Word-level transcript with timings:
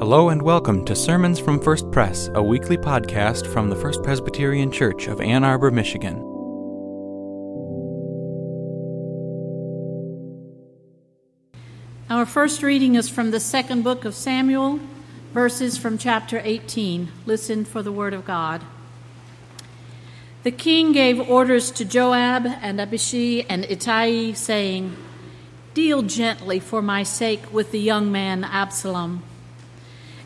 Hello 0.00 0.30
and 0.30 0.40
welcome 0.40 0.82
to 0.86 0.96
Sermons 0.96 1.38
from 1.38 1.60
First 1.60 1.90
Press, 1.90 2.30
a 2.32 2.42
weekly 2.42 2.78
podcast 2.78 3.46
from 3.46 3.68
the 3.68 3.76
First 3.76 4.02
Presbyterian 4.02 4.72
Church 4.72 5.08
of 5.08 5.20
Ann 5.20 5.44
Arbor, 5.44 5.70
Michigan. 5.70 6.16
Our 12.08 12.24
first 12.24 12.62
reading 12.62 12.94
is 12.94 13.10
from 13.10 13.30
the 13.30 13.38
second 13.38 13.84
book 13.84 14.06
of 14.06 14.14
Samuel, 14.14 14.80
verses 15.34 15.76
from 15.76 15.98
chapter 15.98 16.40
18. 16.42 17.12
Listen 17.26 17.66
for 17.66 17.82
the 17.82 17.92
word 17.92 18.14
of 18.14 18.24
God. 18.24 18.62
The 20.44 20.50
king 20.50 20.92
gave 20.92 21.28
orders 21.28 21.70
to 21.72 21.84
Joab 21.84 22.46
and 22.46 22.80
Abishai 22.80 23.44
and 23.50 23.66
Ittai, 23.66 24.32
saying, 24.32 24.96
Deal 25.74 26.00
gently 26.00 26.58
for 26.58 26.80
my 26.80 27.02
sake 27.02 27.52
with 27.52 27.70
the 27.70 27.80
young 27.80 28.10
man 28.10 28.44
Absalom. 28.44 29.24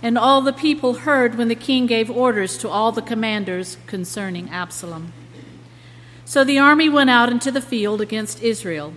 And 0.05 0.19
all 0.19 0.43
the 0.43 0.53
people 0.53 0.93
heard 0.93 1.37
when 1.37 1.49
the 1.49 1.55
king 1.55 1.87
gave 1.87 2.11
orders 2.11 2.59
to 2.59 2.69
all 2.69 2.93
the 2.93 3.01
commanders 3.01 3.79
concerning 3.87 4.51
Absalom. 4.51 5.15
So 6.27 6.45
the 6.45 6.59
army 6.59 6.91
went 6.91 7.09
out 7.09 7.31
into 7.31 7.51
the 7.51 7.63
field 7.63 8.03
against 8.03 8.43
Israel, 8.43 8.93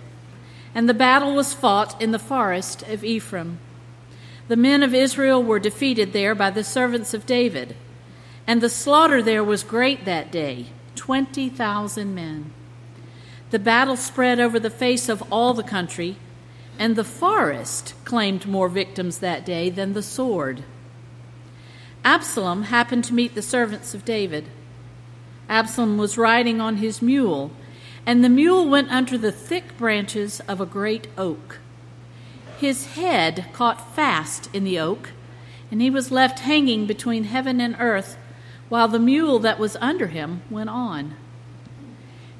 and 0.74 0.86
the 0.86 0.92
battle 0.92 1.34
was 1.34 1.54
fought 1.54 1.98
in 2.02 2.10
the 2.10 2.18
forest 2.18 2.82
of 2.82 3.02
Ephraim. 3.04 3.58
The 4.48 4.56
men 4.56 4.82
of 4.82 4.94
Israel 4.94 5.42
were 5.42 5.58
defeated 5.58 6.12
there 6.12 6.34
by 6.34 6.50
the 6.50 6.62
servants 6.62 7.14
of 7.14 7.24
David, 7.24 7.74
and 8.46 8.60
the 8.60 8.68
slaughter 8.68 9.22
there 9.22 9.42
was 9.42 9.62
great 9.62 10.04
that 10.04 10.30
day 10.30 10.66
20,000 10.94 12.14
men. 12.14 12.52
The 13.48 13.58
battle 13.58 13.96
spread 13.96 14.38
over 14.38 14.60
the 14.60 14.68
face 14.68 15.08
of 15.08 15.24
all 15.32 15.54
the 15.54 15.62
country 15.62 16.18
and 16.78 16.96
the 16.96 17.04
forest 17.04 17.94
claimed 18.04 18.46
more 18.46 18.68
victims 18.68 19.18
that 19.18 19.46
day 19.46 19.70
than 19.70 19.94
the 19.94 20.02
sword. 20.02 20.64
Absalom 22.04 22.64
happened 22.64 23.04
to 23.04 23.14
meet 23.14 23.34
the 23.34 23.42
servants 23.42 23.94
of 23.94 24.04
David. 24.04 24.46
Absalom 25.48 25.98
was 25.98 26.18
riding 26.18 26.60
on 26.60 26.76
his 26.76 27.02
mule, 27.02 27.50
and 28.06 28.22
the 28.22 28.28
mule 28.28 28.68
went 28.68 28.90
under 28.90 29.18
the 29.18 29.32
thick 29.32 29.76
branches 29.76 30.40
of 30.40 30.60
a 30.60 30.66
great 30.66 31.08
oak. 31.16 31.58
His 32.58 32.94
head 32.94 33.46
caught 33.52 33.94
fast 33.94 34.48
in 34.54 34.64
the 34.64 34.78
oak, 34.78 35.10
and 35.70 35.80
he 35.80 35.90
was 35.90 36.10
left 36.10 36.40
hanging 36.40 36.86
between 36.86 37.24
heaven 37.24 37.60
and 37.60 37.76
earth, 37.78 38.16
while 38.68 38.88
the 38.88 38.98
mule 38.98 39.38
that 39.38 39.58
was 39.58 39.76
under 39.80 40.08
him 40.08 40.42
went 40.50 40.70
on. 40.70 41.14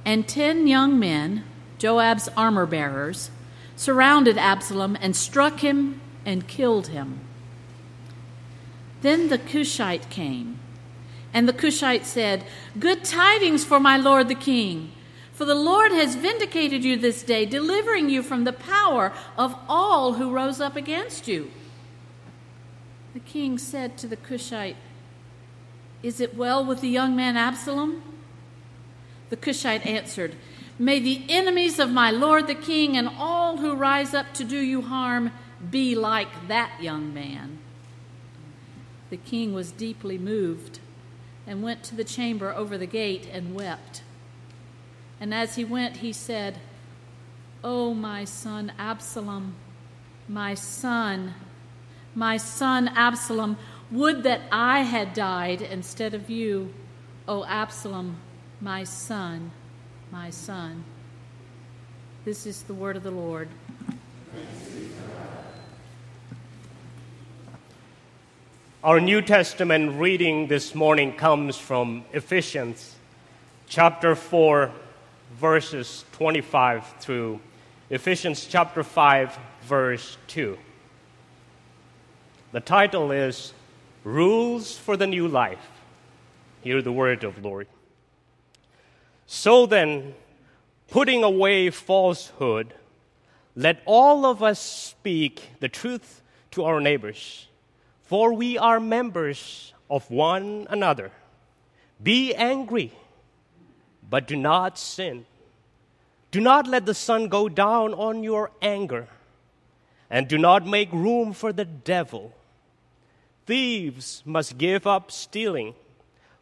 And 0.04 0.26
ten 0.26 0.66
young 0.66 0.98
men, 0.98 1.44
Joab's 1.78 2.28
armor 2.36 2.66
bearers, 2.66 3.30
surrounded 3.76 4.36
Absalom 4.36 4.96
and 5.00 5.14
struck 5.14 5.60
him 5.60 6.00
and 6.26 6.48
killed 6.48 6.88
him. 6.88 7.20
Then 9.00 9.28
the 9.28 9.38
Cushite 9.38 10.10
came, 10.10 10.58
and 11.32 11.48
the 11.48 11.52
Cushite 11.52 12.06
said, 12.06 12.44
Good 12.78 13.04
tidings 13.04 13.64
for 13.64 13.78
my 13.78 13.96
lord 13.96 14.28
the 14.28 14.34
king, 14.34 14.92
for 15.32 15.44
the 15.44 15.54
Lord 15.54 15.92
has 15.92 16.16
vindicated 16.16 16.82
you 16.82 16.96
this 16.96 17.22
day, 17.22 17.46
delivering 17.46 18.10
you 18.10 18.24
from 18.24 18.42
the 18.42 18.52
power 18.52 19.12
of 19.36 19.54
all 19.68 20.14
who 20.14 20.32
rose 20.32 20.60
up 20.60 20.74
against 20.74 21.28
you. 21.28 21.50
The 23.14 23.20
king 23.20 23.56
said 23.56 23.96
to 23.98 24.08
the 24.08 24.16
Cushite, 24.16 24.76
Is 26.02 26.20
it 26.20 26.36
well 26.36 26.64
with 26.64 26.80
the 26.80 26.88
young 26.88 27.14
man 27.14 27.36
Absalom? 27.36 28.02
The 29.30 29.36
Cushite 29.36 29.86
answered, 29.86 30.34
May 30.78 30.98
the 30.98 31.22
enemies 31.28 31.78
of 31.78 31.90
my 31.90 32.10
lord 32.10 32.46
the 32.46 32.54
king 32.54 32.96
and 32.96 33.08
all 33.18 33.58
who 33.58 33.74
rise 33.74 34.14
up 34.14 34.32
to 34.34 34.44
do 34.44 34.58
you 34.58 34.82
harm 34.82 35.30
be 35.70 35.94
like 35.94 36.48
that 36.48 36.82
young 36.82 37.12
man. 37.12 37.58
The 39.10 39.16
king 39.16 39.54
was 39.54 39.72
deeply 39.72 40.18
moved 40.18 40.80
and 41.46 41.62
went 41.62 41.82
to 41.84 41.94
the 41.94 42.04
chamber 42.04 42.52
over 42.52 42.76
the 42.76 42.86
gate 42.86 43.28
and 43.32 43.54
wept. 43.54 44.02
And 45.20 45.32
as 45.32 45.56
he 45.56 45.64
went, 45.64 45.98
he 45.98 46.12
said, 46.12 46.58
O 47.64 47.90
oh, 47.90 47.94
my 47.94 48.24
son 48.24 48.72
Absalom, 48.78 49.54
my 50.28 50.54
son, 50.54 51.34
my 52.14 52.36
son 52.36 52.88
Absalom, 52.88 53.56
would 53.90 54.22
that 54.22 54.42
I 54.52 54.80
had 54.82 55.14
died 55.14 55.62
instead 55.62 56.14
of 56.14 56.30
you, 56.30 56.72
O 57.26 57.44
Absalom, 57.44 58.16
my 58.60 58.84
son 58.84 59.50
my 60.10 60.30
son. 60.30 60.84
This 62.24 62.46
is 62.46 62.62
the 62.62 62.74
word 62.74 62.96
of 62.96 63.02
the 63.02 63.10
Lord. 63.10 63.48
Our 68.84 69.00
New 69.00 69.22
Testament 69.22 69.98
reading 69.98 70.46
this 70.46 70.72
morning 70.72 71.12
comes 71.12 71.56
from 71.56 72.04
Ephesians 72.12 72.94
chapter 73.68 74.14
4, 74.14 74.70
verses 75.34 76.04
25 76.12 76.86
through 77.00 77.40
Ephesians 77.90 78.46
chapter 78.46 78.84
5, 78.84 79.36
verse 79.62 80.16
2. 80.28 80.56
The 82.52 82.60
title 82.60 83.10
is 83.10 83.52
Rules 84.04 84.78
for 84.78 84.96
the 84.96 85.08
New 85.08 85.26
Life. 85.26 85.82
Hear 86.62 86.80
the 86.80 86.92
word 86.92 87.24
of 87.24 87.44
Lord. 87.44 87.66
So 89.26 89.66
then, 89.66 90.14
putting 90.86 91.24
away 91.24 91.70
falsehood, 91.70 92.74
let 93.56 93.82
all 93.86 94.24
of 94.24 94.40
us 94.40 94.60
speak 94.60 95.50
the 95.58 95.68
truth 95.68 96.22
to 96.52 96.62
our 96.62 96.80
neighbors, 96.80 97.48
for 98.08 98.32
we 98.32 98.56
are 98.56 98.80
members 98.80 99.74
of 99.90 100.10
one 100.10 100.66
another. 100.70 101.12
Be 102.02 102.34
angry, 102.34 102.90
but 104.08 104.26
do 104.26 104.34
not 104.34 104.78
sin. 104.78 105.26
Do 106.30 106.40
not 106.40 106.66
let 106.66 106.86
the 106.86 106.94
sun 106.94 107.28
go 107.28 107.50
down 107.50 107.92
on 107.92 108.22
your 108.22 108.50
anger, 108.62 109.08
and 110.08 110.26
do 110.26 110.38
not 110.38 110.66
make 110.66 110.90
room 110.90 111.34
for 111.34 111.52
the 111.52 111.66
devil. 111.66 112.32
Thieves 113.44 114.22
must 114.24 114.56
give 114.56 114.86
up 114.86 115.10
stealing. 115.10 115.74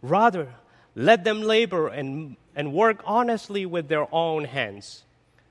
Rather, 0.03 0.55
let 0.95 1.25
them 1.25 1.43
labor 1.43 1.89
and 1.89 2.37
and 2.55 2.73
work 2.73 3.03
honestly 3.05 3.67
with 3.67 3.89
their 3.89 4.07
own 4.15 4.45
hands, 4.45 5.03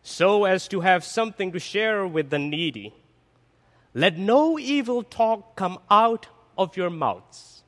so 0.02 0.46
as 0.46 0.70
to 0.70 0.80
have 0.80 1.04
something 1.04 1.52
to 1.52 1.60
share 1.60 2.08
with 2.08 2.30
the 2.30 2.40
needy. 2.40 2.94
Let 3.98 4.18
no 4.18 4.60
evil 4.60 5.04
talk 5.04 5.56
come 5.56 5.80
out 5.90 6.28
of 6.58 6.76
your 6.76 6.90
mouths, 6.90 7.64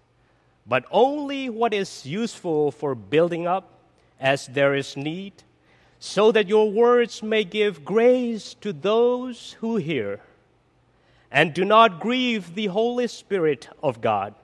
but 0.67 0.83
only 0.91 1.49
what 1.49 1.73
is 1.73 2.05
useful 2.05 2.69
for 2.69 2.95
building 2.95 3.47
up 3.47 3.79
as 4.19 4.47
there 4.47 4.75
is 4.75 4.97
need, 4.97 5.31
so 5.99 6.33
that 6.33 6.49
your 6.49 6.69
words 6.69 7.23
may 7.23 7.45
give 7.45 7.85
grace 7.85 8.55
to 8.55 8.73
those 8.73 9.55
who 9.61 9.77
hear. 9.77 10.19
And 11.31 11.53
do 11.53 11.63
not 11.63 12.01
grieve 12.01 12.55
the 12.55 12.67
Holy 12.67 13.07
Spirit 13.07 13.69
of 13.81 14.01
God, 14.01 14.35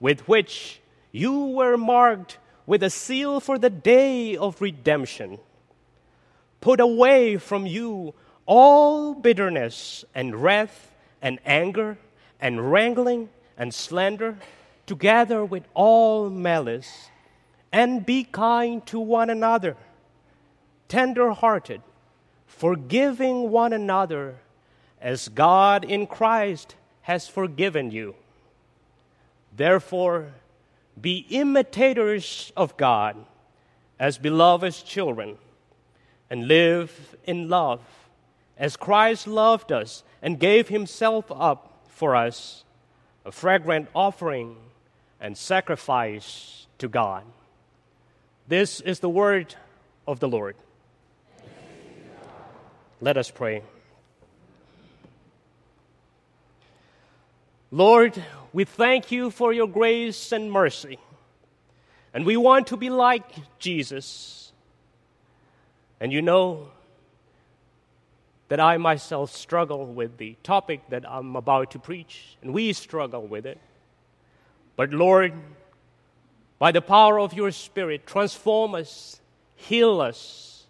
with 0.00 0.26
which 0.26 0.80
you 1.12 1.48
were 1.48 1.76
marked 1.76 2.38
with 2.64 2.82
a 2.82 2.88
seal 2.88 3.40
for 3.40 3.58
the 3.58 3.68
day 3.68 4.38
of 4.38 4.62
redemption. 4.62 5.38
Put 6.62 6.80
away 6.80 7.36
from 7.36 7.66
you 7.66 8.14
all 8.46 9.12
bitterness 9.12 10.02
and 10.14 10.42
wrath 10.42 10.89
and 11.22 11.38
anger 11.44 11.98
and 12.40 12.72
wrangling 12.72 13.28
and 13.56 13.74
slander, 13.74 14.38
together 14.86 15.44
with 15.44 15.64
all 15.74 16.30
malice, 16.30 17.10
and 17.72 18.04
be 18.04 18.24
kind 18.24 18.84
to 18.86 18.98
one 18.98 19.30
another, 19.30 19.76
tender 20.88 21.30
hearted, 21.32 21.82
forgiving 22.46 23.50
one 23.50 23.72
another, 23.72 24.36
as 25.00 25.28
God 25.28 25.84
in 25.84 26.06
Christ 26.06 26.74
has 27.02 27.28
forgiven 27.28 27.90
you. 27.90 28.14
Therefore, 29.56 30.32
be 31.00 31.26
imitators 31.30 32.52
of 32.56 32.76
God 32.76 33.16
as 33.98 34.18
beloved 34.18 34.84
children 34.84 35.38
and 36.28 36.48
live 36.48 37.16
in 37.24 37.48
love 37.48 37.80
as 38.60 38.76
Christ 38.76 39.26
loved 39.26 39.72
us 39.72 40.04
and 40.20 40.38
gave 40.38 40.68
himself 40.68 41.32
up 41.32 41.80
for 41.88 42.14
us, 42.14 42.62
a 43.24 43.32
fragrant 43.32 43.88
offering 43.94 44.54
and 45.18 45.36
sacrifice 45.36 46.66
to 46.78 46.86
God. 46.86 47.24
This 48.46 48.80
is 48.80 49.00
the 49.00 49.08
word 49.08 49.54
of 50.06 50.20
the 50.20 50.28
Lord. 50.28 50.56
Let 53.00 53.16
us 53.16 53.30
pray. 53.30 53.62
Lord, 57.70 58.22
we 58.52 58.64
thank 58.64 59.10
you 59.10 59.30
for 59.30 59.54
your 59.54 59.68
grace 59.68 60.32
and 60.32 60.52
mercy. 60.52 60.98
And 62.12 62.26
we 62.26 62.36
want 62.36 62.66
to 62.66 62.76
be 62.76 62.90
like 62.90 63.58
Jesus. 63.58 64.52
And 65.98 66.12
you 66.12 66.20
know, 66.20 66.68
that 68.50 68.58
I 68.58 68.78
myself 68.78 69.32
struggle 69.32 69.86
with 69.86 70.18
the 70.18 70.36
topic 70.42 70.80
that 70.88 71.08
I'm 71.08 71.36
about 71.36 71.70
to 71.70 71.78
preach, 71.78 72.36
and 72.42 72.52
we 72.52 72.72
struggle 72.72 73.24
with 73.24 73.46
it. 73.46 73.60
But 74.74 74.90
Lord, 74.90 75.32
by 76.58 76.72
the 76.72 76.82
power 76.82 77.20
of 77.20 77.32
your 77.32 77.52
Spirit, 77.52 78.08
transform 78.08 78.74
us, 78.74 79.20
heal 79.54 80.00
us 80.00 80.66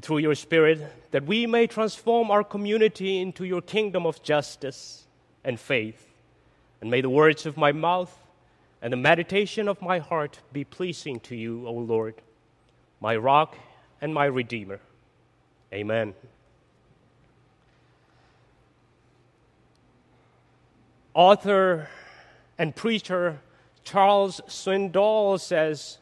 through 0.00 0.18
your 0.18 0.34
Spirit, 0.34 0.80
that 1.10 1.26
we 1.26 1.46
may 1.46 1.66
transform 1.66 2.30
our 2.30 2.42
community 2.42 3.20
into 3.20 3.44
your 3.44 3.60
kingdom 3.60 4.06
of 4.06 4.22
justice 4.22 5.04
and 5.44 5.60
faith. 5.60 6.14
And 6.80 6.90
may 6.90 7.02
the 7.02 7.10
words 7.10 7.44
of 7.44 7.58
my 7.58 7.72
mouth 7.72 8.16
and 8.80 8.90
the 8.90 8.96
meditation 8.96 9.68
of 9.68 9.82
my 9.82 9.98
heart 9.98 10.40
be 10.50 10.64
pleasing 10.64 11.20
to 11.20 11.36
you, 11.36 11.68
O 11.68 11.74
Lord, 11.74 12.14
my 13.00 13.16
rock 13.16 13.54
and 14.00 14.14
my 14.14 14.24
redeemer. 14.24 14.80
Amen. 15.76 16.14
Author 21.12 21.90
and 22.56 22.74
preacher 22.74 23.40
Charles 23.84 24.40
Swindoll 24.48 25.38
says, 25.38 25.98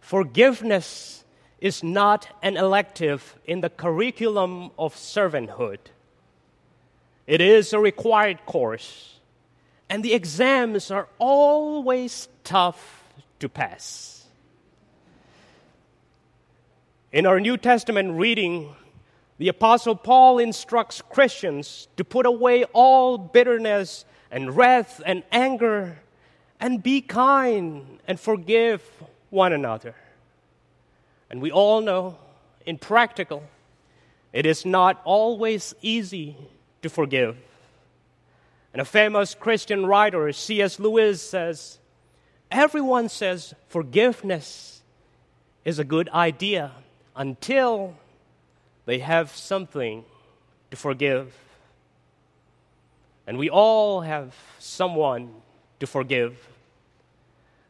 Forgiveness 0.00 1.24
is 1.60 1.84
not 1.84 2.28
an 2.42 2.56
elective 2.56 3.36
in 3.44 3.60
the 3.60 3.68
curriculum 3.68 4.70
of 4.78 4.94
servanthood. 4.94 5.78
It 7.26 7.42
is 7.42 7.74
a 7.74 7.78
required 7.78 8.46
course, 8.46 9.20
and 9.90 10.02
the 10.02 10.14
exams 10.14 10.90
are 10.90 11.06
always 11.18 12.30
tough 12.44 13.04
to 13.40 13.50
pass. 13.50 14.24
In 17.12 17.26
our 17.26 17.38
New 17.40 17.58
Testament 17.58 18.18
reading, 18.18 18.74
the 19.38 19.48
Apostle 19.48 19.94
Paul 19.94 20.38
instructs 20.38 21.00
Christians 21.00 21.86
to 21.96 22.04
put 22.04 22.26
away 22.26 22.64
all 22.72 23.16
bitterness 23.16 24.04
and 24.30 24.56
wrath 24.56 25.00
and 25.06 25.22
anger 25.30 25.98
and 26.60 26.82
be 26.82 27.00
kind 27.00 28.00
and 28.06 28.18
forgive 28.18 28.82
one 29.30 29.52
another. 29.52 29.94
And 31.30 31.40
we 31.40 31.52
all 31.52 31.80
know, 31.80 32.18
in 32.66 32.78
practical, 32.78 33.44
it 34.32 34.44
is 34.44 34.66
not 34.66 35.00
always 35.04 35.74
easy 35.82 36.36
to 36.82 36.88
forgive. 36.88 37.36
And 38.72 38.82
a 38.82 38.84
famous 38.84 39.34
Christian 39.34 39.86
writer, 39.86 40.32
C.S. 40.32 40.80
Lewis, 40.80 41.22
says, 41.22 41.78
Everyone 42.50 43.08
says 43.08 43.54
forgiveness 43.68 44.82
is 45.64 45.78
a 45.78 45.84
good 45.84 46.08
idea 46.10 46.72
until 47.14 47.94
they 48.88 49.00
have 49.00 49.36
something 49.36 50.02
to 50.70 50.76
forgive. 50.78 51.34
And 53.26 53.36
we 53.36 53.50
all 53.50 54.00
have 54.00 54.34
someone 54.58 55.42
to 55.78 55.86
forgive. 55.86 56.48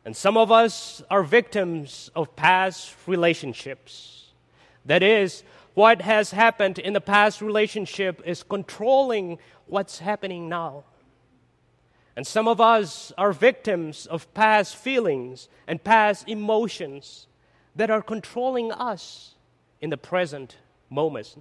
And 0.04 0.16
some 0.16 0.36
of 0.36 0.52
us 0.52 1.02
are 1.10 1.24
victims 1.24 2.08
of 2.14 2.36
past 2.36 2.94
relationships. 3.08 4.30
That 4.84 5.02
is, 5.02 5.42
what 5.74 6.02
has 6.02 6.30
happened 6.30 6.78
in 6.78 6.92
the 6.92 7.00
past 7.00 7.42
relationship 7.42 8.22
is 8.24 8.44
controlling 8.44 9.38
what's 9.66 9.98
happening 9.98 10.48
now. 10.48 10.84
And 12.14 12.24
some 12.28 12.46
of 12.46 12.60
us 12.60 13.12
are 13.18 13.32
victims 13.32 14.06
of 14.06 14.32
past 14.34 14.76
feelings 14.76 15.48
and 15.66 15.82
past 15.82 16.28
emotions 16.28 17.26
that 17.74 17.90
are 17.90 18.02
controlling 18.02 18.70
us 18.70 19.34
in 19.80 19.90
the 19.90 19.96
present 19.96 20.58
moment. 20.90 21.36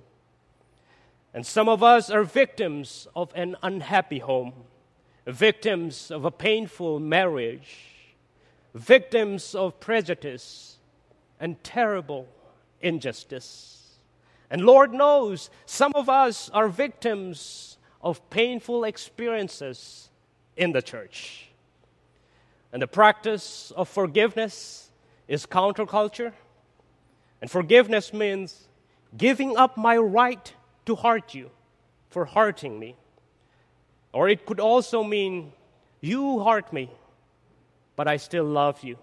And 1.34 1.46
some 1.46 1.70
of 1.70 1.84
us 1.84 2.10
are 2.10 2.24
victims 2.24 3.08
of 3.16 3.32
an 3.36 3.56
unhappy 3.62 4.20
home 4.20 4.54
victims 5.28 6.10
of 6.10 6.24
a 6.24 6.32
painful 6.32 7.00
marriage, 7.00 7.78
victims 8.74 9.54
of 9.54 9.80
prejudice 9.80 10.78
and 11.40 11.62
terrible 11.64 12.28
injustice. 12.82 14.00
And 14.50 14.62
Lord 14.62 14.94
knows 14.94 15.50
some 15.66 15.92
of 15.96 16.08
us 16.08 16.50
are 16.52 16.70
victims 16.70 17.78
of 18.02 18.28
painful 18.30 18.86
experiences 18.86 20.10
in 20.56 20.72
the 20.72 20.82
church. 20.82 21.50
And 22.72 22.82
the 22.82 22.88
practice 22.88 23.72
of 23.76 23.90
forgiveness 23.90 24.92
is 25.28 25.46
counterculture. 25.46 26.32
And 27.42 27.52
forgiveness 27.52 28.14
means 28.14 28.67
giving 29.16 29.56
up 29.56 29.78
my 29.78 29.98
right 29.98 30.54
to 30.86 30.96
hurt 30.96 31.34
you 31.34 31.52
for 32.10 32.26
hurting 32.26 32.80
me. 32.80 32.96
Or 34.12 34.30
it 34.30 34.46
could 34.46 34.60
also 34.60 35.04
mean, 35.04 35.54
you 36.02 36.44
hurt 36.44 36.74
me, 36.74 36.90
but 37.96 38.08
I 38.08 38.18
still 38.18 38.46
love 38.46 38.84
you. 38.84 38.98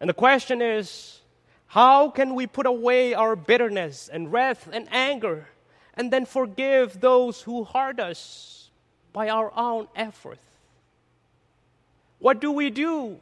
And 0.00 0.08
the 0.08 0.14
question 0.14 0.62
is, 0.62 1.20
how 1.66 2.10
can 2.10 2.34
we 2.34 2.46
put 2.46 2.66
away 2.66 3.14
our 3.14 3.36
bitterness 3.36 4.10
and 4.12 4.32
wrath 4.32 4.68
and 4.72 4.88
anger 4.90 5.48
and 5.94 6.12
then 6.12 6.26
forgive 6.26 7.00
those 7.00 7.42
who 7.42 7.64
hurt 7.64 8.00
us 8.00 8.70
by 9.12 9.28
our 9.28 9.52
own 9.56 9.86
effort? 9.94 10.38
What 12.18 12.40
do 12.40 12.50
we 12.50 12.70
do 12.70 13.20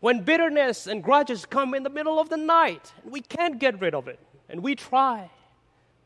when 0.00 0.22
bitterness 0.22 0.86
and 0.86 1.02
grudges 1.02 1.44
come 1.44 1.74
in 1.74 1.82
the 1.82 1.90
middle 1.90 2.20
of 2.20 2.28
the 2.28 2.36
night 2.36 2.92
and 3.02 3.12
we 3.12 3.20
can't 3.20 3.58
get 3.58 3.80
rid 3.80 3.94
of 3.94 4.06
it 4.08 4.20
and 4.48 4.62
we 4.62 4.74
try, 4.74 5.30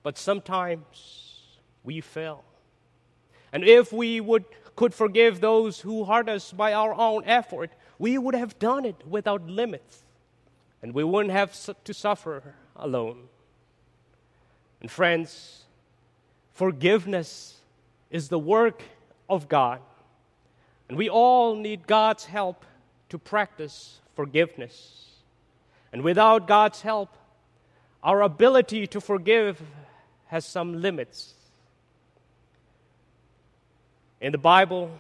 but 0.03 0.17
sometimes 0.17 1.59
we 1.85 2.01
fail? 2.01 2.45
And 3.53 3.65
if 3.65 3.93
we 3.93 4.21
would, 4.21 4.45
could 4.77 4.95
forgive 4.95 5.41
those 5.41 5.81
who 5.81 6.05
hurt 6.05 6.29
us 6.29 6.53
by 6.53 6.73
our 6.73 6.95
own 6.95 7.25
effort, 7.27 7.71
we 7.99 8.17
would 8.17 8.35
have 8.35 8.59
done 8.59 8.85
it 8.85 8.97
without 9.07 9.47
limits. 9.47 10.05
And 10.81 10.95
we 10.95 11.05
wouldn't 11.05 11.33
have 11.33 11.55
to 11.85 11.95
suffer 11.95 12.55
alone. 12.75 13.29
And 14.81 14.91
friends, 14.91 15.65
forgiveness 16.55 17.59
is 18.11 18.29
the 18.29 18.39
work 18.39 18.83
of 19.29 19.49
God. 19.49 19.81
And 20.89 20.99
we 20.99 21.09
all 21.09 21.55
need 21.55 21.87
God's 21.87 22.25
help 22.25 22.65
to 23.13 23.19
practice 23.19 24.01
forgiveness. 24.17 25.11
And 25.93 26.01
without 26.01 26.49
God's 26.49 26.81
help, 26.81 27.11
our 28.03 28.23
ability 28.23 28.87
to 28.87 29.03
forgive 29.03 29.61
has 30.29 30.47
some 30.47 30.81
limits. 30.81 31.35
In 34.19 34.33
the 34.33 34.39
Bible, 34.39 34.91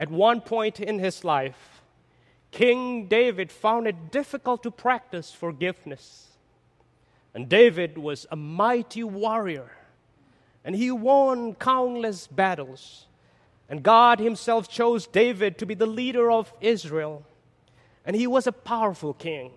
at 0.00 0.10
one 0.10 0.40
point 0.40 0.80
in 0.80 0.98
his 0.98 1.22
life, 1.22 1.80
King 2.50 3.06
David 3.06 3.52
found 3.52 3.86
it 3.86 4.10
difficult 4.10 4.64
to 4.64 4.72
practice 4.72 5.30
forgiveness. 5.30 6.26
And 7.34 7.48
David 7.48 7.98
was 7.98 8.26
a 8.32 8.36
mighty 8.36 9.04
warrior, 9.04 9.70
and 10.64 10.74
he 10.74 10.90
won 10.90 11.54
countless 11.54 12.26
battles. 12.26 13.06
And 13.68 13.82
God 13.82 14.18
Himself 14.18 14.68
chose 14.68 15.06
David 15.06 15.58
to 15.58 15.66
be 15.66 15.74
the 15.74 15.86
leader 15.86 16.30
of 16.30 16.52
Israel. 16.60 17.24
And 18.04 18.16
he 18.16 18.26
was 18.26 18.46
a 18.46 18.52
powerful 18.52 19.12
king, 19.12 19.50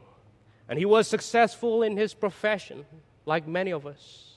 and 0.67 0.77
he 0.77 0.83
was 0.83 1.07
successful 1.07 1.83
in 1.83 1.95
his 1.95 2.13
profession, 2.13 2.85
like 3.25 3.47
many 3.47 3.71
of 3.71 3.87
us. 3.87 4.31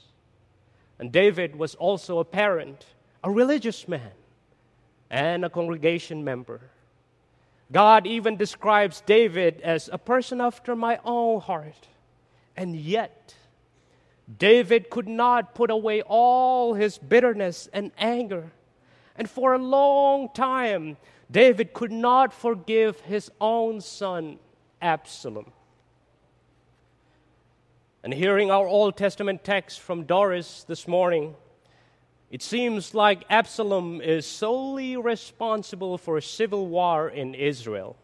And 1.00 1.10
David 1.10 1.56
was 1.56 1.74
also 1.74 2.20
a 2.20 2.24
parent, 2.24 2.86
a 3.24 3.30
religious 3.30 3.88
man 3.88 4.12
and 5.10 5.44
a 5.44 5.50
congregation 5.50 6.22
member. 6.22 6.60
God 7.72 8.06
even 8.06 8.36
describes 8.36 9.00
David 9.00 9.60
as 9.62 9.90
a 9.92 9.98
person 9.98 10.40
after 10.40 10.76
my 10.76 11.00
own 11.04 11.40
heart. 11.40 11.88
And 12.56 12.76
yet, 12.76 13.34
David 14.38 14.90
could 14.90 15.08
not 15.08 15.56
put 15.56 15.72
away 15.72 16.02
all 16.02 16.74
his 16.74 16.98
bitterness 16.98 17.68
and 17.72 17.90
anger. 17.98 18.52
And 19.16 19.28
for 19.30 19.54
a 19.54 19.58
long 19.58 20.28
time, 20.34 20.96
David 21.30 21.72
could 21.72 21.92
not 21.92 22.32
forgive 22.32 23.00
his 23.00 23.30
own 23.40 23.80
son, 23.80 24.38
Absalom. 24.82 25.52
And 28.02 28.12
hearing 28.12 28.50
our 28.50 28.66
Old 28.66 28.96
Testament 28.96 29.44
text 29.44 29.80
from 29.80 30.04
Doris 30.04 30.64
this 30.64 30.86
morning, 30.86 31.34
it 32.30 32.42
seems 32.42 32.94
like 32.94 33.24
Absalom 33.30 34.00
is 34.00 34.26
solely 34.26 34.96
responsible 34.96 35.96
for 35.96 36.18
a 36.18 36.22
civil 36.22 36.66
war 36.66 37.08
in 37.08 37.34
Israel. 37.34 37.96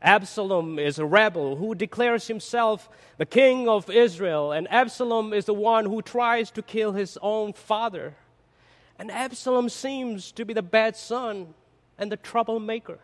Absalom 0.00 0.78
is 0.78 0.98
a 0.98 1.06
rebel 1.06 1.56
who 1.56 1.74
declares 1.74 2.28
himself 2.28 2.88
the 3.16 3.26
king 3.26 3.68
of 3.68 3.90
Israel, 3.90 4.52
and 4.52 4.70
Absalom 4.70 5.32
is 5.32 5.46
the 5.46 5.54
one 5.54 5.86
who 5.86 6.02
tries 6.02 6.50
to 6.52 6.62
kill 6.62 6.92
his 6.92 7.18
own 7.20 7.52
father. 7.52 8.14
And 8.98 9.10
Absalom 9.10 9.68
seems 9.68 10.32
to 10.32 10.44
be 10.44 10.52
the 10.52 10.62
bad 10.62 10.96
son 10.96 11.54
and 11.98 12.10
the 12.10 12.16
troublemaker. 12.16 12.98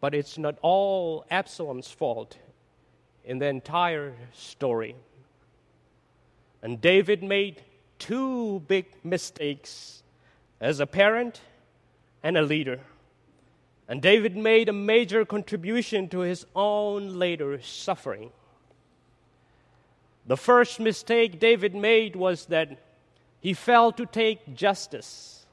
But 0.00 0.14
it's 0.14 0.38
not 0.38 0.56
all 0.62 1.24
Absalom's 1.30 1.90
fault 1.90 2.36
in 3.24 3.38
the 3.38 3.46
entire 3.46 4.14
story. 4.32 4.94
And 6.62 6.80
David 6.80 7.22
made 7.22 7.62
two 7.98 8.60
big 8.68 8.86
mistakes 9.02 10.02
as 10.60 10.78
a 10.80 10.86
parent 10.86 11.40
and 12.22 12.36
a 12.36 12.42
leader. 12.42 12.80
And 13.88 14.00
David 14.00 14.36
made 14.36 14.68
a 14.68 14.72
major 14.72 15.24
contribution 15.24 16.08
to 16.08 16.20
his 16.20 16.46
own 16.54 17.18
later 17.18 17.60
suffering. 17.60 18.30
The 20.26 20.36
first 20.36 20.80
mistake 20.80 21.38
David 21.38 21.74
made 21.74 22.16
was 22.16 22.46
that 22.46 22.78
he 23.44 23.52
failed 23.52 23.98
to 23.98 24.06
take 24.06 24.54
justice. 24.54 25.44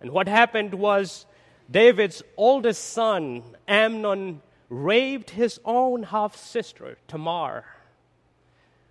And 0.00 0.10
what 0.10 0.26
happened 0.26 0.74
was 0.74 1.24
David's 1.70 2.20
oldest 2.36 2.84
son, 2.84 3.44
Amnon, 3.68 4.42
raped 4.68 5.30
his 5.30 5.60
own 5.64 6.02
half 6.02 6.36
sister, 6.36 6.98
Tamar. 7.06 7.64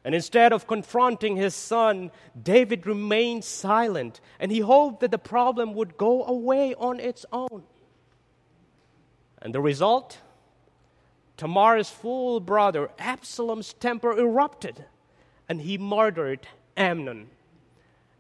And 0.06 0.15
instead 0.15 0.53
of 0.53 0.65
confronting 0.65 1.36
his 1.36 1.53
son, 1.53 2.12
David 2.41 2.88
remained 2.88 3.44
silent 3.44 4.22
and 4.39 4.50
he 4.50 4.62
hoped 4.62 5.01
that 5.01 5.12
the 5.12 5.18
problem 5.18 5.74
would 5.74 5.98
go 5.98 6.24
away 6.24 6.74
on 6.75 7.01
its 7.01 7.25
own. 7.34 7.63
And 9.41 9.53
the 9.53 9.60
result? 9.60 10.20
Tamar's 11.36 11.89
full 11.89 12.39
brother 12.39 12.91
Absalom's 12.98 13.74
temper 13.74 14.18
erupted 14.18 14.86
and 15.50 15.60
he 15.60 15.77
murdered 15.77 16.48
Amnon. 16.77 17.32